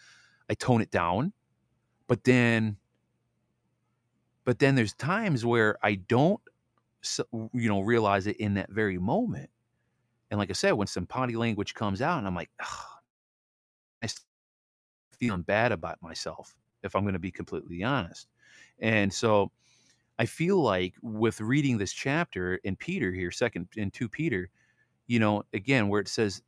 I 0.48 0.54
tone 0.54 0.80
it 0.80 0.90
down. 0.90 1.32
But 2.06 2.24
then, 2.24 2.76
but 4.44 4.58
then 4.58 4.74
there's 4.74 4.94
times 4.94 5.44
where 5.44 5.76
I 5.82 5.94
don't 5.94 6.40
you 7.32 7.68
know, 7.68 7.80
realize 7.80 8.26
it 8.26 8.36
in 8.36 8.54
that 8.54 8.70
very 8.70 8.98
moment. 8.98 9.50
And 10.30 10.38
like 10.38 10.50
I 10.50 10.54
said, 10.54 10.72
when 10.72 10.86
some 10.86 11.06
potty 11.06 11.36
language 11.36 11.74
comes 11.74 12.00
out, 12.02 12.18
and 12.18 12.26
I'm 12.26 12.34
like, 12.34 12.50
I 14.02 14.08
feeling 15.20 15.42
bad 15.42 15.70
about 15.70 16.02
myself, 16.02 16.56
if 16.82 16.96
I'm 16.96 17.02
going 17.02 17.12
to 17.12 17.20
be 17.20 17.30
completely 17.30 17.84
honest. 17.84 18.26
And 18.80 19.12
so 19.12 19.52
I 20.18 20.26
feel 20.26 20.60
like 20.60 20.94
with 21.02 21.40
reading 21.40 21.78
this 21.78 21.92
chapter 21.92 22.56
in 22.64 22.74
Peter 22.76 23.12
here, 23.12 23.30
second 23.30 23.68
in 23.76 23.90
2 23.90 24.08
Peter, 24.08 24.48
you 25.06 25.18
know, 25.18 25.42
again, 25.52 25.88
where 25.88 26.00
it 26.00 26.08
says 26.08 26.42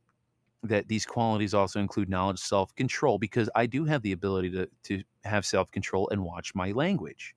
that 0.63 0.87
these 0.87 1.05
qualities 1.05 1.53
also 1.53 1.79
include 1.79 2.09
knowledge, 2.09 2.39
self 2.39 2.73
control, 2.75 3.19
because 3.19 3.49
I 3.55 3.65
do 3.65 3.85
have 3.85 4.01
the 4.01 4.13
ability 4.13 4.49
to, 4.51 4.67
to 4.83 5.03
have 5.23 5.45
self 5.45 5.71
control 5.71 6.09
and 6.09 6.23
watch 6.23 6.55
my 6.55 6.71
language, 6.71 7.35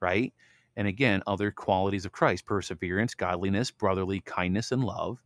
right? 0.00 0.32
And 0.76 0.88
again, 0.88 1.22
other 1.26 1.50
qualities 1.50 2.04
of 2.04 2.12
Christ 2.12 2.46
perseverance, 2.46 3.14
godliness, 3.14 3.70
brotherly 3.70 4.20
kindness, 4.20 4.72
and 4.72 4.84
love. 4.84 5.18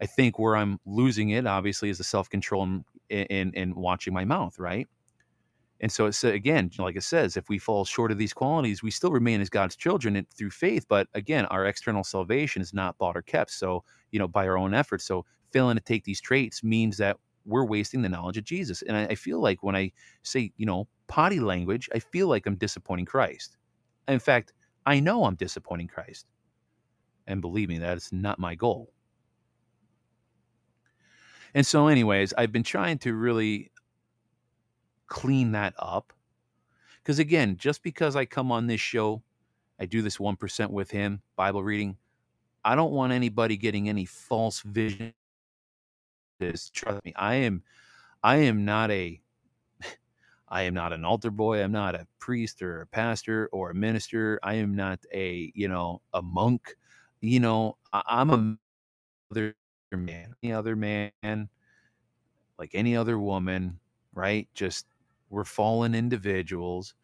I 0.00 0.06
think 0.06 0.38
where 0.38 0.56
I'm 0.56 0.78
losing 0.86 1.30
it, 1.30 1.46
obviously, 1.46 1.90
is 1.90 1.98
the 1.98 2.04
self 2.04 2.28
control 2.30 2.82
and, 3.10 3.54
and, 3.56 3.74
watching 3.74 4.14
my 4.14 4.24
mouth, 4.24 4.58
right? 4.58 4.86
And 5.80 5.90
so 5.90 6.06
it's 6.06 6.24
again, 6.24 6.70
like 6.78 6.96
it 6.96 7.02
says, 7.02 7.36
if 7.36 7.48
we 7.48 7.58
fall 7.58 7.84
short 7.84 8.10
of 8.10 8.18
these 8.18 8.32
qualities, 8.32 8.82
we 8.82 8.90
still 8.90 9.12
remain 9.12 9.40
as 9.40 9.48
God's 9.48 9.76
children 9.76 10.26
through 10.36 10.50
faith. 10.50 10.86
But 10.88 11.06
again, 11.14 11.46
our 11.46 11.66
external 11.66 12.02
salvation 12.02 12.62
is 12.62 12.74
not 12.74 12.98
bought 12.98 13.16
or 13.16 13.22
kept. 13.22 13.52
So, 13.52 13.84
you 14.10 14.18
know, 14.18 14.26
by 14.28 14.46
our 14.48 14.58
own 14.58 14.74
efforts. 14.74 15.04
So 15.04 15.24
failing 15.52 15.76
to 15.76 15.82
take 15.82 16.04
these 16.04 16.20
traits 16.20 16.64
means 16.64 16.96
that 16.98 17.16
we're 17.44 17.64
wasting 17.64 18.02
the 18.02 18.08
knowledge 18.08 18.36
of 18.36 18.44
Jesus. 18.44 18.82
And 18.82 18.96
I, 18.96 19.04
I 19.06 19.14
feel 19.14 19.40
like 19.40 19.62
when 19.62 19.76
I 19.76 19.92
say, 20.22 20.52
you 20.56 20.66
know, 20.66 20.88
potty 21.06 21.40
language, 21.40 21.88
I 21.94 22.00
feel 22.00 22.28
like 22.28 22.46
I'm 22.46 22.56
disappointing 22.56 23.06
Christ. 23.06 23.56
In 24.08 24.18
fact, 24.18 24.52
I 24.84 25.00
know 25.00 25.24
I'm 25.24 25.36
disappointing 25.36 25.88
Christ. 25.88 26.26
And 27.26 27.40
believe 27.40 27.68
me, 27.68 27.78
that 27.78 27.96
is 27.96 28.10
not 28.12 28.38
my 28.38 28.54
goal. 28.54 28.92
And 31.54 31.66
so, 31.66 31.88
anyways, 31.88 32.32
I've 32.34 32.52
been 32.52 32.62
trying 32.62 32.98
to 32.98 33.14
really 33.14 33.70
clean 35.06 35.52
that 35.52 35.74
up. 35.78 36.12
Because 37.02 37.18
again, 37.18 37.56
just 37.56 37.82
because 37.82 38.16
I 38.16 38.24
come 38.26 38.52
on 38.52 38.66
this 38.66 38.80
show, 38.80 39.22
I 39.80 39.86
do 39.86 40.02
this 40.02 40.18
1% 40.18 40.70
with 40.70 40.90
him, 40.90 41.22
Bible 41.36 41.62
reading, 41.62 41.96
I 42.64 42.74
don't 42.74 42.92
want 42.92 43.12
anybody 43.12 43.56
getting 43.56 43.88
any 43.88 44.04
false 44.04 44.60
vision. 44.60 45.14
Trust 46.40 47.04
me, 47.04 47.12
I 47.16 47.36
am 47.36 47.62
I 48.22 48.36
am 48.36 48.64
not 48.64 48.90
a 48.90 49.20
I 50.48 50.62
am 50.62 50.74
not 50.74 50.92
an 50.92 51.04
altar 51.04 51.30
boy. 51.30 51.62
I'm 51.62 51.72
not 51.72 51.94
a 51.94 52.06
priest 52.18 52.62
or 52.62 52.82
a 52.82 52.86
pastor 52.86 53.48
or 53.52 53.70
a 53.70 53.74
minister. 53.74 54.38
I 54.42 54.54
am 54.54 54.74
not 54.76 55.00
a, 55.12 55.52
you 55.54 55.68
know, 55.68 56.02
a 56.12 56.22
monk. 56.22 56.76
You 57.20 57.40
know, 57.40 57.76
I, 57.92 58.02
I'm 58.06 58.58
a 59.34 59.52
man, 59.96 60.34
any 60.42 60.52
other 60.52 60.76
man, 60.76 61.48
like 62.58 62.70
any 62.74 62.96
other 62.96 63.18
woman, 63.18 63.80
right? 64.12 64.48
Just 64.54 64.86
we're 65.30 65.44
fallen 65.44 65.94
individuals. 65.94 66.94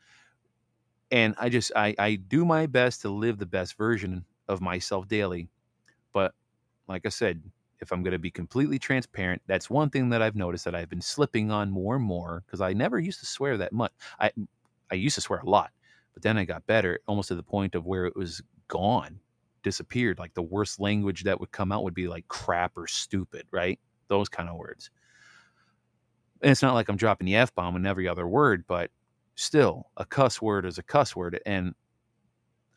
And 1.10 1.34
I 1.38 1.48
just 1.48 1.72
I, 1.76 1.94
I 1.98 2.16
do 2.16 2.44
my 2.44 2.66
best 2.66 3.02
to 3.02 3.08
live 3.08 3.38
the 3.38 3.46
best 3.46 3.76
version 3.76 4.24
of 4.48 4.60
myself 4.60 5.06
daily. 5.08 5.48
But 6.12 6.34
like 6.88 7.06
I 7.06 7.10
said, 7.10 7.42
if 7.80 7.92
I'm 7.92 8.02
going 8.02 8.12
to 8.12 8.18
be 8.18 8.30
completely 8.30 8.78
transparent, 8.78 9.42
that's 9.46 9.70
one 9.70 9.90
thing 9.90 10.10
that 10.10 10.22
I've 10.22 10.36
noticed 10.36 10.64
that 10.66 10.74
I've 10.74 10.90
been 10.90 11.02
slipping 11.02 11.50
on 11.50 11.70
more 11.70 11.96
and 11.96 12.04
more 12.04 12.42
because 12.46 12.60
I 12.60 12.72
never 12.72 12.98
used 12.98 13.20
to 13.20 13.26
swear 13.26 13.58
that 13.58 13.72
much. 13.72 13.92
I 14.20 14.32
I 14.90 14.96
used 14.96 15.16
to 15.16 15.20
swear 15.20 15.40
a 15.40 15.50
lot, 15.50 15.72
but 16.14 16.22
then 16.22 16.38
I 16.38 16.44
got 16.44 16.66
better, 16.66 17.00
almost 17.08 17.28
to 17.28 17.34
the 17.36 17.42
point 17.42 17.74
of 17.74 17.86
where 17.86 18.06
it 18.06 18.16
was 18.16 18.42
gone, 18.68 19.20
disappeared. 19.64 20.20
Like 20.20 20.34
the 20.34 20.42
worst 20.42 20.78
language 20.78 21.24
that 21.24 21.40
would 21.40 21.50
come 21.50 21.72
out 21.72 21.82
would 21.82 21.94
be 21.94 22.06
like 22.06 22.28
crap 22.28 22.76
or 22.76 22.86
stupid, 22.86 23.46
right? 23.50 23.80
Those 24.06 24.28
kind 24.28 24.48
of 24.48 24.56
words. 24.56 24.90
And 26.42 26.52
it's 26.52 26.62
not 26.62 26.74
like 26.74 26.88
I'm 26.88 26.96
dropping 26.96 27.26
the 27.26 27.34
f 27.34 27.52
bomb 27.54 27.74
in 27.74 27.86
every 27.86 28.06
other 28.06 28.28
word, 28.28 28.64
but 28.68 28.90
still, 29.34 29.90
a 29.96 30.04
cuss 30.04 30.40
word 30.40 30.66
is 30.66 30.78
a 30.78 30.82
cuss 30.82 31.16
word, 31.16 31.40
and 31.44 31.74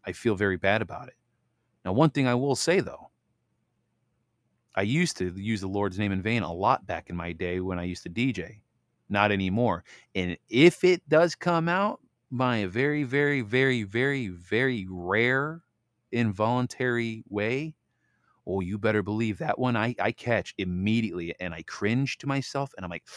I 0.06 0.14
feel 0.14 0.36
very 0.36 0.58
bad 0.58 0.82
about 0.82 1.10
it. 1.10 1.16
Now, 1.86 1.94
one 1.94 2.10
thing 2.10 2.28
I 2.28 2.34
will 2.34 2.56
say 2.56 2.80
though 2.80 3.12
I 4.78 4.84
used 4.84 5.18
to 5.18 5.34
use 5.36 5.62
the 5.62 5.68
Lord's 5.68 5.98
name 5.98 6.12
in 6.12 6.22
vain 6.22 6.44
a 6.44 6.54
lot 6.54 6.86
back 6.86 7.10
in 7.10 7.16
my 7.16 7.34
day 7.34 7.60
when 7.60 7.80
I 7.80 7.84
used 7.84 8.04
to 8.04 8.12
DJ. 8.12 8.62
Not 9.10 9.32
anymore. 9.32 9.84
And 10.14 10.38
if 10.50 10.84
it 10.84 11.02
does 11.10 11.34
come 11.34 11.68
out 11.68 12.00
by 12.30 12.58
a 12.58 12.68
very, 12.68 13.04
very, 13.04 13.42
very, 13.42 13.82
very, 13.82 14.28
very 14.28 14.86
rare 14.88 15.64
involuntary 16.12 17.24
way, 17.30 17.76
oh, 18.48 18.62
you 18.62 18.78
better 18.80 19.04
believe 19.04 19.40
that 19.40 19.60
one 19.60 19.78
I, 19.78 19.96
I 20.00 20.14
catch 20.14 20.56
immediately 20.60 21.36
and 21.40 21.54
I 21.54 21.64
cringe 21.64 22.18
to 22.20 22.28
myself 22.28 22.74
and 22.78 22.86
I'm 22.86 22.92
like, 22.92 23.06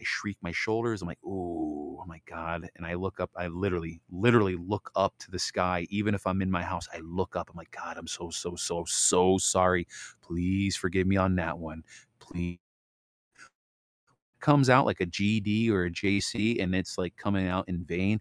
I 0.00 0.02
shriek 0.04 0.38
my 0.42 0.52
shoulders. 0.52 1.02
I'm 1.02 1.08
like, 1.08 1.20
oh 1.26 2.04
my 2.08 2.20
God. 2.26 2.70
And 2.76 2.86
I 2.86 2.94
look 2.94 3.20
up, 3.20 3.30
I 3.36 3.48
literally, 3.48 4.00
literally 4.10 4.56
look 4.56 4.90
up 4.96 5.14
to 5.20 5.30
the 5.30 5.38
sky. 5.38 5.86
Even 5.90 6.14
if 6.14 6.26
I'm 6.26 6.42
in 6.42 6.50
my 6.50 6.62
house, 6.62 6.88
I 6.92 7.00
look 7.04 7.36
up. 7.36 7.50
I'm 7.50 7.56
like, 7.56 7.70
God, 7.70 7.98
I'm 7.98 8.08
so, 8.08 8.30
so, 8.30 8.56
so, 8.56 8.84
so 8.88 9.38
sorry. 9.38 9.86
Please 10.22 10.76
forgive 10.76 11.06
me 11.06 11.18
on 11.18 11.36
that 11.36 11.58
one. 11.58 11.84
Please. 12.20 12.58
Comes 14.40 14.70
out 14.70 14.86
like 14.86 15.00
a 15.00 15.06
GD 15.06 15.70
or 15.70 15.86
a 15.86 15.90
JC 15.90 16.62
and 16.62 16.74
it's 16.74 16.98
like 16.98 17.16
coming 17.16 17.48
out 17.48 17.68
in 17.68 17.84
vain. 17.84 18.20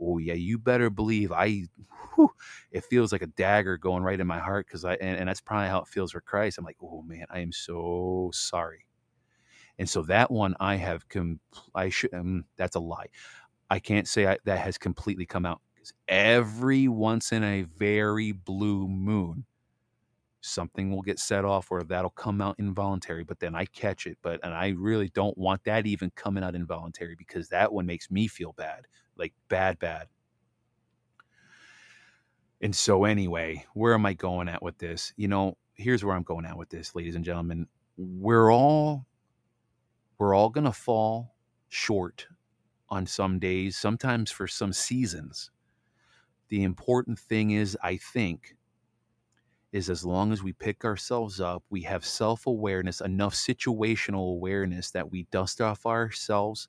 Oh 0.00 0.18
yeah, 0.18 0.34
you 0.34 0.58
better 0.58 0.90
believe 0.90 1.32
I 1.32 1.64
whew, 2.16 2.30
it 2.70 2.84
feels 2.84 3.12
like 3.12 3.22
a 3.22 3.26
dagger 3.26 3.76
going 3.78 4.02
right 4.02 4.18
in 4.20 4.26
my 4.26 4.38
heart 4.38 4.66
because 4.66 4.84
I 4.84 4.94
and, 4.94 5.18
and 5.18 5.28
that's 5.28 5.40
probably 5.40 5.68
how 5.68 5.80
it 5.80 5.88
feels 5.88 6.12
for 6.12 6.20
Christ. 6.20 6.58
I'm 6.58 6.64
like, 6.64 6.76
oh 6.82 7.02
man, 7.02 7.26
I 7.30 7.40
am 7.40 7.52
so 7.52 8.30
sorry. 8.34 8.86
And 9.78 9.88
so 9.88 10.02
that 10.02 10.30
one 10.30 10.54
I 10.60 10.76
have 10.76 11.08
com- 11.08 11.40
I 11.74 11.88
should 11.88 12.14
um, 12.14 12.44
that's 12.56 12.76
a 12.76 12.80
lie. 12.80 13.06
I 13.70 13.78
can't 13.80 14.08
say 14.08 14.26
I, 14.26 14.38
that 14.44 14.60
has 14.60 14.78
completely 14.78 15.26
come 15.26 15.46
out 15.46 15.60
because 15.74 15.92
every 16.08 16.88
once 16.88 17.32
in 17.32 17.44
a 17.44 17.62
very 17.62 18.32
blue 18.32 18.88
moon, 18.88 19.46
something 20.40 20.90
will 20.90 21.02
get 21.02 21.18
set 21.18 21.44
off 21.44 21.70
or 21.70 21.82
that'll 21.84 22.10
come 22.10 22.40
out 22.40 22.56
involuntary, 22.58 23.24
but 23.24 23.40
then 23.40 23.54
I 23.54 23.64
catch 23.66 24.06
it. 24.06 24.18
But 24.22 24.40
and 24.44 24.52
I 24.54 24.68
really 24.70 25.08
don't 25.08 25.36
want 25.38 25.64
that 25.64 25.86
even 25.86 26.10
coming 26.16 26.44
out 26.44 26.54
involuntary 26.54 27.14
because 27.16 27.48
that 27.48 27.72
one 27.72 27.86
makes 27.86 28.10
me 28.10 28.28
feel 28.28 28.52
bad, 28.52 28.86
like 29.16 29.32
bad, 29.48 29.78
bad. 29.78 30.08
And 32.60 32.74
so 32.74 33.04
anyway, 33.04 33.64
where 33.74 33.94
am 33.94 34.06
I 34.06 34.14
going 34.14 34.48
at 34.48 34.62
with 34.62 34.78
this? 34.78 35.12
You 35.16 35.28
know, 35.28 35.56
here's 35.74 36.04
where 36.04 36.16
I'm 36.16 36.22
going 36.22 36.46
at 36.46 36.56
with 36.56 36.70
this, 36.70 36.94
ladies 36.94 37.14
and 37.14 37.24
gentlemen. 37.24 37.66
We're 37.96 38.52
all 38.52 39.06
we're 40.18 40.34
all 40.34 40.50
to 40.50 40.72
fall 40.72 41.34
short 41.68 42.26
on 42.88 43.06
some 43.06 43.38
days, 43.38 43.76
sometimes 43.76 44.30
for 44.30 44.46
some 44.46 44.72
seasons. 44.72 45.50
The 46.48 46.62
important 46.62 47.18
thing 47.18 47.50
is, 47.50 47.76
I 47.82 47.96
think, 47.96 48.56
is 49.72 49.90
as 49.90 50.04
long 50.04 50.32
as 50.32 50.42
we 50.42 50.52
pick 50.52 50.84
ourselves 50.84 51.40
up, 51.40 51.64
we 51.68 51.82
have 51.82 52.04
self 52.04 52.46
awareness, 52.46 53.00
enough 53.00 53.34
situational 53.34 54.30
awareness 54.30 54.92
that 54.92 55.10
we 55.10 55.26
dust 55.32 55.60
off 55.60 55.84
ourselves, 55.84 56.68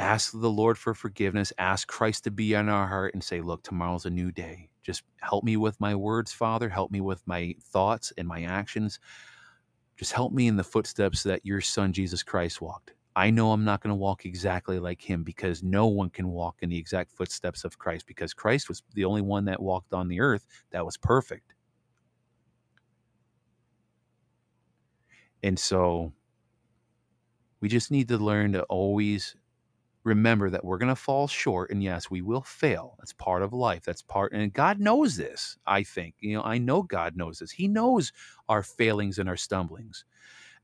ask 0.00 0.32
the 0.32 0.50
Lord 0.50 0.78
for 0.78 0.94
forgiveness, 0.94 1.52
ask 1.58 1.86
Christ 1.86 2.24
to 2.24 2.30
be 2.30 2.54
in 2.54 2.68
our 2.68 2.86
heart, 2.88 3.14
and 3.14 3.22
say, 3.22 3.40
Look, 3.40 3.62
tomorrow's 3.62 4.06
a 4.06 4.10
new 4.10 4.32
day. 4.32 4.70
Just 4.82 5.02
help 5.20 5.44
me 5.44 5.56
with 5.56 5.78
my 5.80 5.94
words, 5.94 6.32
Father. 6.32 6.68
Help 6.68 6.90
me 6.90 7.00
with 7.00 7.22
my 7.26 7.54
thoughts 7.60 8.12
and 8.16 8.26
my 8.26 8.42
actions. 8.42 8.98
Just 9.96 10.12
help 10.12 10.32
me 10.32 10.48
in 10.48 10.56
the 10.56 10.64
footsteps 10.64 11.22
that 11.24 11.44
your 11.44 11.60
son 11.60 11.92
Jesus 11.92 12.22
Christ 12.22 12.62
walked. 12.62 12.94
I 13.14 13.28
know 13.28 13.52
I'm 13.52 13.64
not 13.64 13.82
going 13.82 13.90
to 13.90 13.96
walk 13.96 14.24
exactly 14.24 14.78
like 14.78 15.02
him 15.02 15.22
because 15.24 15.62
no 15.62 15.86
one 15.88 16.08
can 16.08 16.28
walk 16.28 16.56
in 16.62 16.70
the 16.70 16.78
exact 16.78 17.12
footsteps 17.12 17.64
of 17.64 17.78
Christ 17.78 18.06
because 18.06 18.32
Christ 18.32 18.68
was 18.68 18.82
the 18.94 19.04
only 19.04 19.20
one 19.20 19.44
that 19.44 19.60
walked 19.60 19.92
on 19.92 20.08
the 20.08 20.20
earth 20.20 20.46
that 20.70 20.86
was 20.86 20.96
perfect. 20.96 21.52
And 25.42 25.58
so 25.58 26.12
we 27.60 27.68
just 27.68 27.90
need 27.90 28.08
to 28.08 28.16
learn 28.16 28.52
to 28.52 28.62
always 28.64 29.36
remember 30.04 30.48
that 30.50 30.64
we're 30.64 30.78
going 30.78 30.88
to 30.88 30.96
fall 30.96 31.28
short 31.28 31.70
and 31.70 31.82
yes 31.82 32.10
we 32.10 32.22
will 32.22 32.42
fail. 32.42 32.94
That's 32.98 33.12
part 33.12 33.42
of 33.42 33.52
life. 33.52 33.84
That's 33.84 34.02
part 34.02 34.32
and 34.32 34.52
god 34.52 34.80
knows 34.80 35.16
this 35.16 35.58
i 35.66 35.82
think. 35.82 36.14
You 36.20 36.36
know 36.36 36.42
i 36.42 36.58
know 36.58 36.82
god 36.82 37.16
knows 37.16 37.38
this. 37.38 37.50
He 37.50 37.68
knows 37.68 38.12
our 38.48 38.62
failings 38.62 39.18
and 39.18 39.28
our 39.28 39.36
stumblings. 39.36 40.04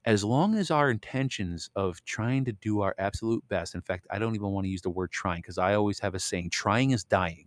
As 0.05 0.23
long 0.23 0.55
as 0.57 0.71
our 0.71 0.91
intentions 0.91 1.69
of 1.75 2.03
trying 2.05 2.45
to 2.45 2.53
do 2.53 2.81
our 2.81 2.95
absolute 2.99 3.47
best 3.49 3.75
in 3.75 3.83
fact 3.83 4.07
i 4.11 4.19
don't 4.19 4.35
even 4.35 4.51
want 4.51 4.65
to 4.65 4.71
use 4.71 4.83
the 4.83 4.91
word 4.91 5.11
trying 5.11 5.43
because 5.43 5.59
i 5.59 5.75
always 5.75 5.99
have 6.01 6.15
a 6.15 6.19
saying 6.21 6.51
trying 6.51 6.93
is 6.93 7.05
dying. 7.05 7.47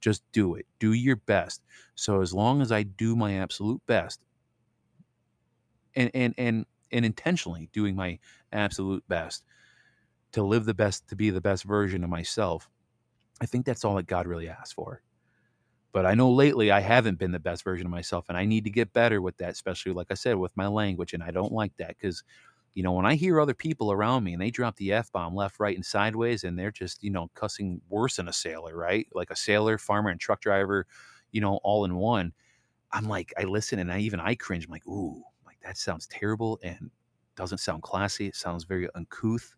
Just 0.00 0.22
do 0.32 0.54
it. 0.54 0.66
Do 0.78 0.94
your 0.94 1.16
best. 1.16 1.62
So 1.94 2.22
as 2.22 2.32
long 2.34 2.62
as 2.62 2.72
i 2.72 2.82
do 2.82 3.14
my 3.14 3.34
absolute 3.34 3.80
best 3.86 4.20
and 5.94 6.10
and 6.14 6.34
and, 6.38 6.66
and 6.92 7.04
intentionally 7.04 7.68
doing 7.72 7.94
my 7.94 8.18
absolute 8.52 9.04
best 9.08 9.44
to 10.32 10.42
live 10.42 10.64
the 10.64 10.74
best, 10.74 11.08
to 11.08 11.16
be 11.16 11.30
the 11.30 11.40
best 11.40 11.64
version 11.64 12.04
of 12.04 12.10
myself. 12.10 12.68
I 13.40 13.46
think 13.46 13.66
that's 13.66 13.84
all 13.84 13.96
that 13.96 14.06
God 14.06 14.26
really 14.26 14.48
asks 14.48 14.72
for. 14.72 15.02
But 15.92 16.06
I 16.06 16.14
know 16.14 16.30
lately 16.30 16.70
I 16.70 16.80
haven't 16.80 17.18
been 17.18 17.32
the 17.32 17.40
best 17.40 17.64
version 17.64 17.86
of 17.86 17.90
myself, 17.90 18.26
and 18.28 18.38
I 18.38 18.44
need 18.44 18.64
to 18.64 18.70
get 18.70 18.92
better 18.92 19.20
with 19.20 19.36
that, 19.38 19.50
especially 19.50 19.92
like 19.92 20.08
I 20.10 20.14
said, 20.14 20.36
with 20.36 20.56
my 20.56 20.68
language. 20.68 21.14
And 21.14 21.22
I 21.22 21.32
don't 21.32 21.52
like 21.52 21.76
that 21.78 21.96
because, 21.96 22.22
you 22.74 22.84
know, 22.84 22.92
when 22.92 23.06
I 23.06 23.16
hear 23.16 23.40
other 23.40 23.54
people 23.54 23.90
around 23.90 24.22
me 24.22 24.32
and 24.32 24.40
they 24.40 24.50
drop 24.50 24.76
the 24.76 24.92
F 24.92 25.10
bomb 25.10 25.34
left, 25.34 25.58
right, 25.58 25.74
and 25.74 25.84
sideways, 25.84 26.44
and 26.44 26.56
they're 26.56 26.70
just, 26.70 27.02
you 27.02 27.10
know, 27.10 27.28
cussing 27.34 27.80
worse 27.88 28.16
than 28.16 28.28
a 28.28 28.32
sailor, 28.32 28.76
right? 28.76 29.08
Like 29.14 29.30
a 29.30 29.36
sailor, 29.36 29.78
farmer, 29.78 30.10
and 30.10 30.20
truck 30.20 30.40
driver, 30.40 30.86
you 31.32 31.40
know, 31.40 31.58
all 31.64 31.84
in 31.84 31.96
one. 31.96 32.32
I'm 32.92 33.08
like, 33.08 33.32
I 33.38 33.44
listen 33.44 33.80
and 33.80 33.92
I 33.92 33.98
even 34.00 34.20
I 34.20 34.36
cringe. 34.36 34.66
I'm 34.66 34.70
like, 34.70 34.86
ooh, 34.86 35.22
like 35.46 35.58
that 35.64 35.76
sounds 35.76 36.06
terrible 36.06 36.60
and 36.62 36.90
doesn't 37.36 37.58
sound 37.58 37.82
classy. 37.82 38.26
It 38.26 38.36
sounds 38.36 38.64
very 38.64 38.88
uncouth. 38.94 39.56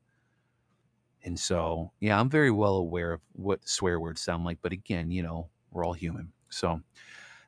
And 1.24 1.38
so, 1.38 1.92
yeah, 2.00 2.18
I'm 2.18 2.28
very 2.28 2.50
well 2.50 2.74
aware 2.76 3.12
of 3.12 3.20
what 3.32 3.66
swear 3.68 4.00
words 4.00 4.20
sound 4.20 4.44
like. 4.44 4.58
But 4.62 4.72
again, 4.72 5.10
you 5.10 5.22
know, 5.22 5.48
we're 5.70 5.84
all 5.84 5.92
human. 5.92 6.32
So 6.50 6.80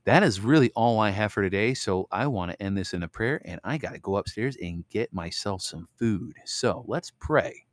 that 0.05 0.23
is 0.23 0.41
really 0.41 0.71
all 0.75 1.01
I 1.01 1.11
have 1.11 1.33
for 1.33 1.43
today. 1.43 1.75
So 1.75 2.07
I 2.13 2.27
want 2.27 2.51
to 2.51 2.63
end 2.63 2.77
this 2.77 2.95
in 2.95 3.03
a 3.03 3.09
prayer 3.09 3.41
and 3.45 3.61
I 3.65 3.79
got 3.79 3.93
to 3.93 3.99
go 3.99 4.17
upstairs 4.17 4.57
and 4.63 4.85
get 4.91 5.13
myself 5.13 5.63
some 5.63 5.87
food. 5.99 6.35
So 6.45 6.85
let's 6.87 7.11
pray. 7.21 7.67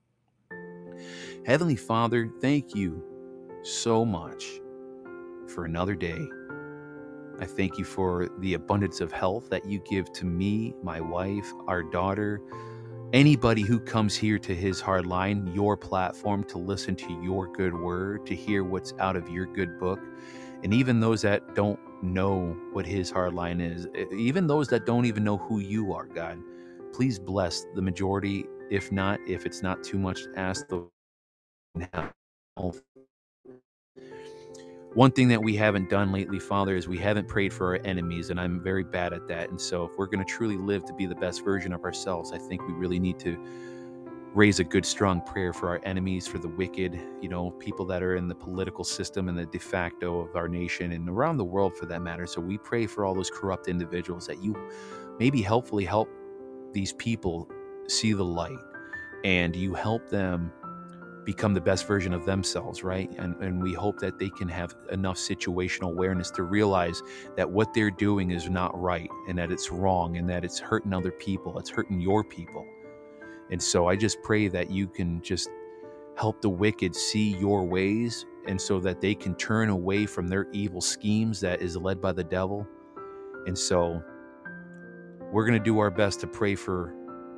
Heavenly 1.45 1.75
Father, 1.75 2.29
thank 2.41 2.75
you 2.75 3.03
so 3.63 4.05
much 4.05 4.45
for 5.47 5.65
another 5.65 5.95
day. 5.95 6.19
I 7.39 7.45
thank 7.45 7.77
you 7.77 7.83
for 7.83 8.29
the 8.39 8.53
abundance 8.53 9.01
of 9.01 9.11
health 9.11 9.49
that 9.49 9.65
you 9.65 9.79
give 9.89 10.11
to 10.13 10.25
me, 10.25 10.75
my 10.83 11.01
wife, 11.01 11.51
our 11.67 11.83
daughter, 11.83 12.39
Anybody 13.13 13.63
who 13.63 13.77
comes 13.81 14.15
here 14.15 14.39
to 14.39 14.55
his 14.55 14.79
hard 14.79 15.05
line, 15.05 15.51
your 15.53 15.75
platform, 15.75 16.45
to 16.45 16.57
listen 16.57 16.95
to 16.95 17.21
your 17.21 17.45
good 17.51 17.77
word, 17.77 18.25
to 18.27 18.33
hear 18.33 18.63
what's 18.63 18.93
out 18.99 19.17
of 19.17 19.29
your 19.29 19.45
good 19.47 19.77
book, 19.81 19.99
and 20.63 20.73
even 20.73 21.01
those 21.01 21.21
that 21.23 21.53
don't 21.53 21.77
know 22.01 22.55
what 22.71 22.85
his 22.85 23.11
hard 23.11 23.33
line 23.33 23.59
is, 23.59 23.85
even 24.13 24.47
those 24.47 24.69
that 24.69 24.85
don't 24.85 25.03
even 25.03 25.25
know 25.25 25.35
who 25.35 25.59
you 25.59 25.91
are, 25.93 26.05
God, 26.05 26.39
please 26.93 27.19
bless 27.19 27.65
the 27.75 27.81
majority. 27.81 28.45
If 28.69 28.93
not, 28.93 29.19
if 29.27 29.45
it's 29.45 29.61
not 29.61 29.83
too 29.83 29.99
much 29.99 30.23
to 30.23 30.39
ask, 30.39 30.65
the 30.69 30.87
one 34.93 35.11
thing 35.11 35.29
that 35.29 35.41
we 35.41 35.55
haven't 35.55 35.89
done 35.89 36.11
lately, 36.11 36.39
Father, 36.39 36.75
is 36.75 36.87
we 36.87 36.97
haven't 36.97 37.27
prayed 37.27 37.53
for 37.53 37.67
our 37.67 37.81
enemies, 37.85 38.29
and 38.29 38.39
I'm 38.39 38.61
very 38.61 38.83
bad 38.83 39.13
at 39.13 39.27
that. 39.27 39.49
And 39.49 39.59
so, 39.59 39.85
if 39.85 39.91
we're 39.97 40.05
going 40.07 40.23
to 40.23 40.29
truly 40.29 40.57
live 40.57 40.83
to 40.85 40.93
be 40.93 41.05
the 41.05 41.15
best 41.15 41.45
version 41.45 41.71
of 41.71 41.83
ourselves, 41.85 42.33
I 42.33 42.37
think 42.37 42.67
we 42.67 42.73
really 42.73 42.99
need 42.99 43.17
to 43.19 43.37
raise 44.33 44.59
a 44.59 44.63
good, 44.65 44.85
strong 44.85 45.21
prayer 45.21 45.53
for 45.53 45.69
our 45.69 45.79
enemies, 45.83 46.27
for 46.27 46.39
the 46.39 46.47
wicked, 46.49 46.99
you 47.21 47.29
know, 47.29 47.51
people 47.51 47.85
that 47.85 48.03
are 48.03 48.15
in 48.15 48.27
the 48.27 48.35
political 48.35 48.83
system 48.83 49.29
and 49.29 49.37
the 49.37 49.45
de 49.45 49.59
facto 49.59 50.19
of 50.19 50.35
our 50.35 50.47
nation 50.49 50.91
and 50.91 51.07
around 51.09 51.37
the 51.37 51.45
world 51.45 51.75
for 51.77 51.85
that 51.85 52.01
matter. 52.01 52.27
So, 52.27 52.41
we 52.41 52.57
pray 52.57 52.85
for 52.85 53.05
all 53.05 53.13
those 53.15 53.31
corrupt 53.31 53.69
individuals 53.69 54.27
that 54.27 54.43
you 54.43 54.55
maybe 55.19 55.41
helpfully 55.41 55.85
help 55.85 56.09
these 56.73 56.93
people 56.93 57.49
see 57.87 58.13
the 58.13 58.25
light 58.25 58.57
and 59.23 59.55
you 59.55 59.73
help 59.73 60.09
them 60.09 60.51
become 61.25 61.53
the 61.53 61.61
best 61.61 61.87
version 61.87 62.13
of 62.13 62.25
themselves, 62.25 62.83
right? 62.83 63.09
And, 63.17 63.35
and 63.41 63.61
we 63.61 63.73
hope 63.73 63.99
that 63.99 64.17
they 64.17 64.29
can 64.29 64.47
have 64.47 64.75
enough 64.91 65.17
situational 65.17 65.91
awareness 65.91 66.31
to 66.31 66.43
realize 66.43 67.01
that 67.35 67.49
what 67.49 67.73
they're 67.73 67.91
doing 67.91 68.31
is 68.31 68.49
not 68.49 68.79
right 68.79 69.09
and 69.27 69.37
that 69.37 69.51
it's 69.51 69.71
wrong 69.71 70.17
and 70.17 70.29
that 70.29 70.43
it's 70.43 70.59
hurting 70.59 70.93
other 70.93 71.11
people, 71.11 71.59
it's 71.59 71.69
hurting 71.69 72.01
your 72.01 72.23
people. 72.23 72.65
And 73.51 73.61
so 73.61 73.87
I 73.87 73.95
just 73.95 74.21
pray 74.23 74.47
that 74.47 74.71
you 74.71 74.87
can 74.87 75.21
just 75.21 75.49
help 76.17 76.41
the 76.41 76.49
wicked 76.49 76.95
see 76.95 77.37
your 77.37 77.65
ways 77.65 78.25
and 78.47 78.59
so 78.59 78.79
that 78.79 79.01
they 79.01 79.13
can 79.13 79.35
turn 79.35 79.69
away 79.69 80.05
from 80.05 80.27
their 80.27 80.47
evil 80.51 80.81
schemes 80.81 81.39
that 81.41 81.61
is 81.61 81.77
led 81.77 82.01
by 82.01 82.11
the 82.11 82.23
devil. 82.23 82.65
And 83.45 83.57
so 83.57 84.01
we're 85.31 85.45
going 85.45 85.57
to 85.57 85.63
do 85.63 85.79
our 85.79 85.91
best 85.91 86.19
to 86.21 86.27
pray 86.27 86.55
for 86.55 86.93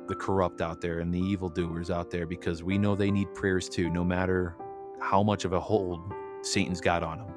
the 0.06 0.14
corrupt 0.14 0.60
out 0.60 0.80
there 0.80 1.00
and 1.00 1.12
the 1.12 1.20
evildoers 1.20 1.90
out 1.90 2.10
there 2.10 2.26
because 2.26 2.62
we 2.62 2.76
know 2.78 2.94
they 2.94 3.10
need 3.10 3.32
prayers 3.34 3.68
too, 3.68 3.88
no 3.90 4.04
matter 4.04 4.56
how 5.00 5.22
much 5.22 5.44
of 5.44 5.52
a 5.52 5.60
hold 5.60 6.12
Satan's 6.42 6.80
got 6.80 7.02
on 7.02 7.18
them. 7.18 7.34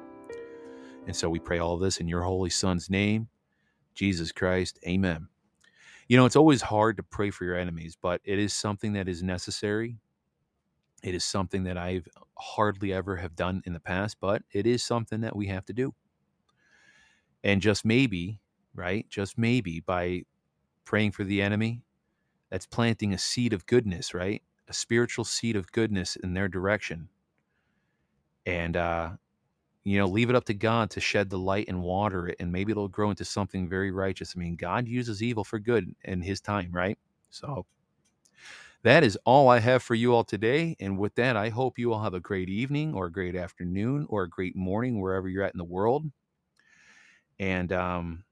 And 1.06 1.16
so 1.16 1.30
we 1.30 1.38
pray 1.38 1.58
all 1.58 1.78
this 1.78 1.98
in 1.98 2.08
your 2.08 2.22
holy 2.22 2.50
son's 2.50 2.90
name, 2.90 3.28
Jesus 3.94 4.30
Christ. 4.32 4.78
Amen. 4.86 5.28
You 6.08 6.16
know, 6.16 6.26
it's 6.26 6.36
always 6.36 6.62
hard 6.62 6.96
to 6.98 7.02
pray 7.02 7.30
for 7.30 7.44
your 7.44 7.56
enemies, 7.56 7.96
but 8.00 8.20
it 8.24 8.38
is 8.38 8.52
something 8.52 8.92
that 8.94 9.08
is 9.08 9.22
necessary. 9.22 9.96
It 11.02 11.14
is 11.14 11.24
something 11.24 11.64
that 11.64 11.78
I've 11.78 12.08
hardly 12.38 12.92
ever 12.92 13.16
have 13.16 13.36
done 13.36 13.62
in 13.64 13.72
the 13.72 13.80
past, 13.80 14.16
but 14.20 14.42
it 14.52 14.66
is 14.66 14.82
something 14.82 15.20
that 15.22 15.36
we 15.36 15.46
have 15.46 15.64
to 15.66 15.72
do. 15.72 15.94
And 17.44 17.62
just 17.62 17.84
maybe, 17.84 18.40
right? 18.74 19.08
Just 19.08 19.38
maybe 19.38 19.80
by 19.80 20.22
praying 20.84 21.12
for 21.12 21.24
the 21.24 21.40
enemy, 21.40 21.82
that's 22.50 22.66
planting 22.66 23.12
a 23.12 23.18
seed 23.18 23.52
of 23.52 23.66
goodness, 23.66 24.14
right? 24.14 24.42
A 24.68 24.72
spiritual 24.72 25.24
seed 25.24 25.56
of 25.56 25.72
goodness 25.72 26.16
in 26.16 26.34
their 26.34 26.48
direction. 26.48 27.08
And 28.46 28.76
uh 28.76 29.10
you 29.84 29.98
know, 29.98 30.06
leave 30.06 30.30
it 30.30 30.36
up 30.36 30.44
to 30.46 30.54
God 30.54 30.90
to 30.90 31.00
shed 31.00 31.30
the 31.30 31.38
light 31.38 31.66
and 31.68 31.82
water 31.82 32.28
it, 32.28 32.36
and 32.40 32.52
maybe 32.52 32.72
it'll 32.72 32.88
grow 32.88 33.10
into 33.10 33.24
something 33.24 33.68
very 33.68 33.90
righteous. 33.90 34.34
I 34.36 34.40
mean, 34.40 34.56
God 34.56 34.86
uses 34.86 35.22
evil 35.22 35.44
for 35.44 35.58
good 35.58 35.94
in 36.04 36.20
His 36.20 36.40
time, 36.40 36.70
right? 36.72 36.98
So 37.30 37.64
that 38.82 39.02
is 39.04 39.18
all 39.24 39.48
I 39.48 39.60
have 39.60 39.82
for 39.82 39.94
you 39.94 40.14
all 40.14 40.24
today. 40.24 40.76
And 40.80 40.98
with 40.98 41.14
that, 41.16 41.36
I 41.36 41.48
hope 41.48 41.78
you 41.78 41.92
all 41.92 42.02
have 42.02 42.14
a 42.14 42.20
great 42.20 42.48
evening 42.48 42.94
or 42.94 43.06
a 43.06 43.12
great 43.12 43.34
afternoon 43.34 44.06
or 44.08 44.22
a 44.22 44.28
great 44.28 44.56
morning 44.56 45.00
wherever 45.00 45.28
you're 45.28 45.42
at 45.44 45.54
in 45.54 45.58
the 45.58 45.64
world. 45.64 46.04
And 47.38 47.72
um, 47.72 48.24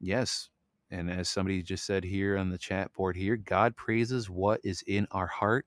yes, 0.00 0.48
and 0.90 1.10
as 1.10 1.28
somebody 1.28 1.62
just 1.62 1.84
said 1.84 2.04
here 2.04 2.36
on 2.36 2.50
the 2.50 2.58
chat 2.58 2.92
board 2.94 3.16
here, 3.16 3.36
God 3.36 3.76
praises 3.76 4.30
what 4.30 4.60
is 4.64 4.82
in 4.86 5.06
our 5.10 5.26
heart. 5.26 5.66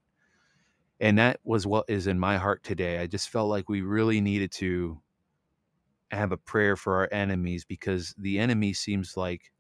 And 1.00 1.18
that 1.18 1.40
was 1.44 1.66
what 1.66 1.86
is 1.88 2.08
in 2.08 2.20
my 2.20 2.38
heart 2.38 2.64
today. 2.64 3.00
I 3.00 3.08
just 3.08 3.30
felt 3.30 3.50
like 3.50 3.70
we 3.70 3.82
really 3.82 4.22
needed 4.22 4.52
to 4.54 5.02
have 6.12 6.32
a 6.32 6.38
prayer 6.38 6.76
for 6.76 6.96
our 6.98 7.10
enemies 7.12 7.66
because 7.66 8.14
the 8.18 8.38
enemy 8.40 8.74
seems 8.74 9.16
like 9.18 9.52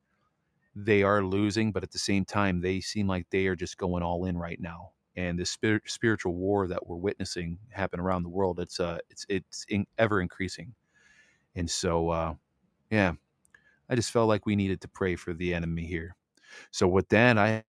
they 0.75 1.03
are 1.03 1.23
losing, 1.23 1.71
but 1.71 1.83
at 1.83 1.91
the 1.91 1.99
same 1.99 2.25
time, 2.25 2.61
they 2.61 2.79
seem 2.79 3.07
like 3.07 3.27
they 3.29 3.47
are 3.47 3.55
just 3.55 3.77
going 3.77 4.03
all 4.03 4.25
in 4.25 4.37
right 4.37 4.59
now. 4.59 4.91
And 5.15 5.45
spirit, 5.47 5.83
spiritual 5.87 6.35
war 6.35 6.67
that 6.67 6.87
we're 6.87 6.95
witnessing 6.95 7.57
happen 7.69 7.99
around 7.99 8.23
the 8.23 8.29
world, 8.29 8.59
it's 8.59 8.79
uh, 8.79 8.99
it's 9.09 9.25
it's 9.27 9.65
in, 9.67 9.85
ever 9.97 10.21
increasing. 10.21 10.73
And 11.55 11.69
so, 11.69 12.09
uh, 12.09 12.33
yeah, 12.89 13.13
I 13.91 13.95
just 13.97 14.11
felt 14.11 14.29
like 14.29 14.47
we 14.47 14.57
needed 14.57 14.81
to 14.83 14.89
pray 14.89 15.17
for 15.17 15.33
the 15.35 15.53
enemy 15.55 15.85
here. 15.85 16.15
So 16.71 16.87
with 16.87 17.09
that, 17.09 17.37
I 17.37 17.63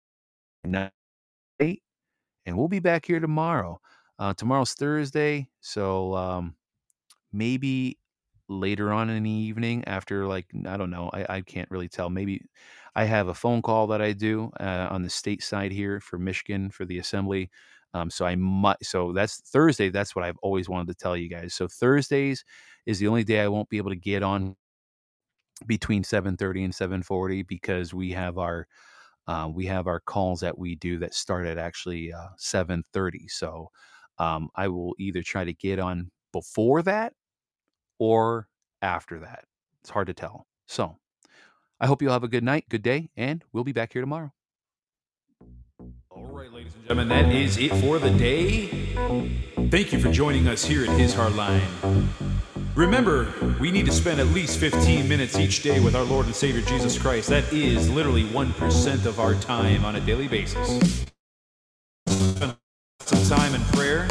and 2.47 2.57
we'll 2.57 2.69
be 2.69 2.81
back 2.81 3.07
here 3.07 3.21
tomorrow. 3.21 3.81
Uh, 4.19 4.35
tomorrow's 4.35 4.75
Thursday, 4.75 5.49
so 5.61 6.15
um, 6.15 6.55
maybe 7.33 7.99
later 8.49 8.93
on 8.93 9.11
in 9.11 9.23
the 9.23 9.31
evening 9.31 9.85
after 9.87 10.27
like 10.27 10.47
I 10.67 10.77
don't 10.77 10.91
know, 10.91 11.11
I, 11.13 11.37
I 11.37 11.41
can't 11.43 11.71
really 11.71 11.89
tell. 11.89 12.11
Maybe 12.11 12.45
I 12.97 13.05
have 13.05 13.29
a 13.29 13.35
phone 13.35 13.63
call 13.63 13.87
that 13.89 14.03
I 14.03 14.13
do 14.13 14.51
uh, 14.61 14.89
on 14.91 15.03
the 15.03 15.11
state 15.11 15.43
side 15.43 15.73
here 15.73 16.01
for 16.01 16.19
Michigan 16.19 16.71
for 16.71 16.85
the 16.85 16.99
assembly. 16.99 17.51
Um, 17.95 18.11
so 18.11 18.27
I 18.27 18.37
might. 18.37 18.85
So 18.85 19.13
that's 19.13 19.41
Thursday. 19.41 19.89
That's 19.91 20.15
what 20.17 20.25
I've 20.25 20.39
always 20.43 20.69
wanted 20.69 20.89
to 20.89 20.95
tell 20.95 21.17
you 21.17 21.29
guys. 21.29 21.55
So 21.55 21.69
Thursdays 21.69 22.45
is 22.87 22.99
the 22.99 23.09
only 23.09 23.25
day 23.25 23.41
I 23.41 23.49
won't 23.49 23.69
be 23.71 23.79
able 23.79 23.91
to 23.91 23.97
get 23.97 24.23
on 24.23 24.57
between 25.67 26.03
7:30 26.03 26.65
and 26.65 26.73
7:40 26.75 27.47
because 27.47 27.95
we 27.95 28.13
have 28.13 28.39
our 28.39 28.67
uh, 29.27 29.49
we 29.53 29.67
have 29.67 29.87
our 29.87 30.01
calls 30.01 30.41
that 30.41 30.59
we 30.59 30.75
do 30.75 30.99
that 30.99 31.15
start 31.15 31.47
at 31.47 31.59
actually 31.59 32.13
uh, 32.13 32.29
7:30. 32.39 33.31
So 33.31 33.71
um, 34.19 34.49
I 34.57 34.69
will 34.69 34.95
either 34.99 35.23
try 35.23 35.45
to 35.45 35.53
get 35.53 35.79
on 35.79 36.11
before 36.33 36.83
that 36.83 37.13
or 37.99 38.49
after 38.83 39.21
that. 39.21 39.45
It's 39.83 39.91
hard 39.91 40.09
to 40.09 40.15
tell. 40.15 40.47
So 40.67 40.97
I 41.81 41.87
hope 41.87 42.03
you'll 42.03 42.13
have 42.13 42.25
a 42.25 42.29
good 42.29 42.45
night, 42.45 42.67
good 42.69 42.83
day, 42.83 43.11
and 43.17 43.45
we'll 43.53 43.65
be 43.65 43.73
back 43.73 43.93
here 43.93 44.03
tomorrow. 44.03 44.33
All 46.11 46.27
right, 46.27 46.53
ladies 46.53 46.75
and 46.75 46.83
gentlemen, 46.83 47.09
that 47.09 47.33
is 47.33 47.57
it 47.57 47.73
for 47.77 47.99
the 47.99 48.11
day. 48.11 48.67
Thank 49.71 49.93
you 49.93 49.99
for 49.99 50.11
joining 50.11 50.49
us 50.49 50.65
here 50.65 50.85
at 50.85 50.99
His 50.99 51.15
Hardline. 51.15 51.63
Remember, 52.77 53.33
we 53.59 53.71
need 53.73 53.87
to 53.87 53.93
spend 53.93 54.21
at 54.21 54.29
least 54.29 54.59
15 54.59 55.09
minutes 55.09 55.37
each 55.39 55.63
day 55.63 55.81
with 55.81 55.97
our 55.97 56.05
Lord 56.05 56.27
and 56.27 56.35
Savior 56.35 56.63
Jesus 56.63 56.97
Christ. 56.97 57.29
That 57.29 57.53
is 57.53 57.91
literally 57.91 58.25
1% 58.25 59.07
of 59.07 59.19
our 59.19 59.35
time 59.35 59.85
on 59.85 59.97
a 59.97 60.01
daily 60.01 60.29
basis. 60.29 60.81
Spend 62.07 62.57
some 63.01 63.39
time 63.39 63.55
in 63.55 63.61
prayer. 63.73 64.07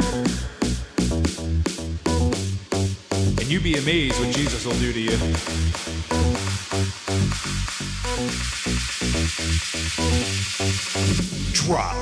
And 3.38 3.50
you'd 3.50 3.64
be 3.64 3.76
amazed 3.76 4.20
what 4.20 4.34
Jesus 4.36 4.66
will 4.66 4.78
do 4.78 4.92
to 4.92 5.00
you. 5.00 5.16
Drop. 11.54 11.96